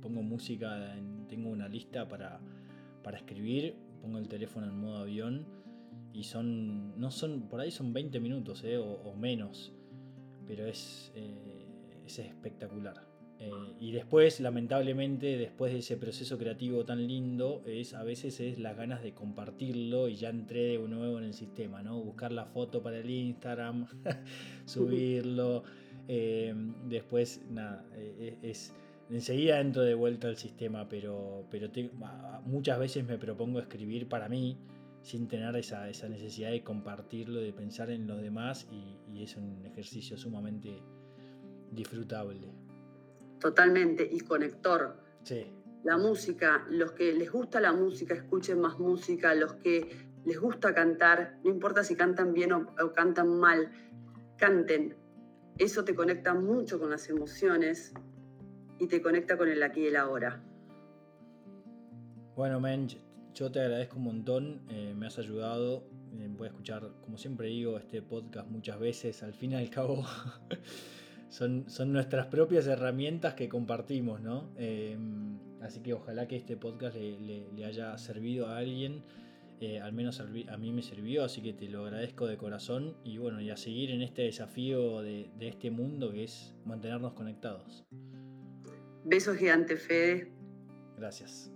pongo 0.00 0.22
música, 0.22 0.94
tengo 1.28 1.50
una 1.50 1.68
lista 1.68 2.08
para, 2.08 2.40
para 3.02 3.18
escribir, 3.18 3.74
pongo 4.00 4.18
el 4.18 4.28
teléfono 4.28 4.66
en 4.66 4.78
modo 4.78 4.98
avión 4.98 5.59
y 6.12 6.24
son, 6.24 6.98
no 7.00 7.10
son, 7.10 7.48
por 7.48 7.60
ahí 7.60 7.70
son 7.70 7.92
20 7.92 8.20
minutos 8.20 8.62
eh, 8.64 8.78
o, 8.78 9.14
menos, 9.14 9.72
pero 10.46 10.66
es, 10.66 11.12
eh, 11.14 11.66
es 12.04 12.18
espectacular. 12.18 13.08
Eh, 13.38 13.50
y 13.78 13.92
después, 13.92 14.38
lamentablemente, 14.40 15.38
después 15.38 15.72
de 15.72 15.78
ese 15.78 15.96
proceso 15.96 16.36
creativo 16.36 16.84
tan 16.84 17.06
lindo, 17.06 17.62
es 17.66 17.94
a 17.94 18.02
veces 18.02 18.38
es 18.40 18.58
las 18.58 18.76
ganas 18.76 19.02
de 19.02 19.14
compartirlo 19.14 20.08
y 20.08 20.16
ya 20.16 20.28
entré 20.28 20.78
de 20.78 20.78
nuevo 20.78 21.18
en 21.18 21.24
el 21.24 21.32
sistema, 21.32 21.82
¿no? 21.82 21.98
Buscar 22.02 22.32
la 22.32 22.44
foto 22.44 22.82
para 22.82 22.98
el 22.98 23.08
Instagram, 23.08 23.86
subirlo. 24.66 25.62
después, 26.06 27.40
nada, 27.48 27.86
es, 28.42 28.74
enseguida 29.08 29.58
entro 29.60 29.82
de 29.82 29.94
vuelta 29.94 30.28
al 30.28 30.36
sistema, 30.36 30.86
pero, 30.86 31.46
pero 31.50 31.70
muchas 32.44 32.78
veces 32.78 33.06
me 33.06 33.16
propongo 33.16 33.58
escribir 33.58 34.06
para 34.06 34.28
mí 34.28 34.58
sin 35.02 35.28
tener 35.28 35.56
esa, 35.56 35.86
necesidad 36.08 36.50
de 36.50 36.62
compartirlo, 36.62 37.40
de 37.40 37.52
pensar 37.52 37.90
en 37.90 38.06
los 38.06 38.20
demás 38.20 38.66
y, 38.70 39.22
es 39.22 39.36
un 39.36 39.66
ejercicio 39.66 40.16
sumamente 40.16 40.82
disfrutable. 41.70 42.54
Totalmente, 43.38 44.08
y 44.10 44.20
conector. 44.20 44.96
Sí. 45.24 45.46
La 45.84 45.98
música, 45.98 46.66
los 46.70 46.92
que 46.92 47.12
les 47.12 47.30
gusta 47.30 47.60
la 47.60 47.72
música, 47.72 48.14
escuchen 48.14 48.60
más 48.60 48.78
música, 48.78 49.34
los 49.34 49.54
que 49.54 49.94
les 50.24 50.38
gusta 50.38 50.74
cantar, 50.74 51.38
no 51.44 51.50
importa 51.50 51.84
si 51.84 51.96
cantan 51.96 52.32
bien 52.32 52.52
o, 52.52 52.74
o 52.82 52.92
cantan 52.92 53.38
mal, 53.38 53.70
canten. 54.36 54.96
Eso 55.58 55.84
te 55.84 55.94
conecta 55.94 56.32
mucho 56.34 56.78
con 56.78 56.90
las 56.90 57.08
emociones 57.10 57.92
y 58.78 58.86
te 58.86 59.02
conecta 59.02 59.36
con 59.36 59.48
el 59.48 59.62
aquí 59.62 59.80
y 59.82 59.86
el 59.88 59.96
ahora. 59.96 60.42
Bueno, 62.34 62.58
Mench, 62.58 62.98
yo 63.40 63.50
te 63.50 63.58
agradezco 63.58 63.96
un 63.96 64.04
montón, 64.04 64.60
eh, 64.68 64.92
me 64.94 65.06
has 65.06 65.18
ayudado. 65.18 65.82
Eh, 66.18 66.28
voy 66.28 66.46
a 66.46 66.50
escuchar, 66.50 66.90
como 67.00 67.16
siempre 67.16 67.48
digo, 67.48 67.78
este 67.78 68.02
podcast 68.02 68.46
muchas 68.50 68.78
veces. 68.78 69.22
Al 69.22 69.32
fin 69.32 69.52
y 69.52 69.54
al 69.54 69.70
cabo, 69.70 70.04
son, 71.30 71.64
son 71.70 71.90
nuestras 71.90 72.26
propias 72.26 72.66
herramientas 72.66 73.32
que 73.32 73.48
compartimos, 73.48 74.20
¿no? 74.20 74.50
Em, 74.58 75.38
así 75.62 75.80
que 75.80 75.94
ojalá 75.94 76.28
que 76.28 76.36
este 76.36 76.58
podcast 76.58 76.96
le, 76.96 77.64
haya 77.64 77.96
servido 77.96 78.46
a 78.46 78.58
alguien. 78.58 79.04
Eh, 79.62 79.80
al 79.80 79.94
menos 79.94 80.20
a 80.20 80.56
mí 80.58 80.72
me 80.72 80.82
sirvió, 80.82 81.24
así 81.24 81.40
que 81.40 81.54
te 81.54 81.66
lo 81.68 81.84
agradezco 81.84 82.26
de 82.26 82.36
corazón 82.36 82.96
y 83.04 83.16
bueno, 83.16 83.40
y 83.40 83.48
a 83.48 83.56
seguir 83.56 83.90
en 83.90 84.02
este 84.02 84.22
desafío 84.22 85.00
de, 85.00 85.30
de 85.38 85.48
este 85.48 85.70
mundo 85.70 86.12
que 86.12 86.24
es 86.24 86.54
mantenernos 86.66 87.14
conectados. 87.14 87.84
Besos 89.04 89.38
gigante, 89.38 89.76
Fede. 89.76 90.30
Gracias. 90.98 91.49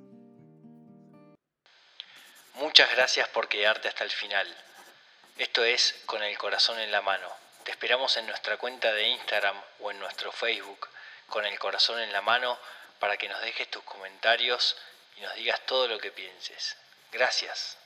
Muchas 2.54 2.88
gracias 2.92 3.28
por 3.30 3.48
quedarte 3.48 3.88
hasta 3.88 4.04
el 4.04 4.12
final. 4.12 4.46
Esto 5.38 5.64
es 5.64 5.96
Con 6.06 6.22
el 6.22 6.38
Corazón 6.38 6.78
en 6.78 6.92
la 6.92 7.02
Mano. 7.02 7.28
Te 7.64 7.72
esperamos 7.72 8.16
en 8.16 8.28
nuestra 8.28 8.56
cuenta 8.58 8.92
de 8.92 9.08
Instagram 9.08 9.60
o 9.80 9.90
en 9.90 9.98
nuestro 9.98 10.30
Facebook 10.30 10.88
Con 11.26 11.44
el 11.46 11.58
Corazón 11.58 11.98
en 11.98 12.12
la 12.12 12.20
Mano 12.20 12.56
para 13.00 13.16
que 13.16 13.28
nos 13.28 13.40
dejes 13.40 13.68
tus 13.72 13.82
comentarios 13.82 14.76
y 15.16 15.22
nos 15.22 15.34
digas 15.34 15.66
todo 15.66 15.88
lo 15.88 15.98
que 15.98 16.12
pienses. 16.12 16.76
Gracias. 17.10 17.76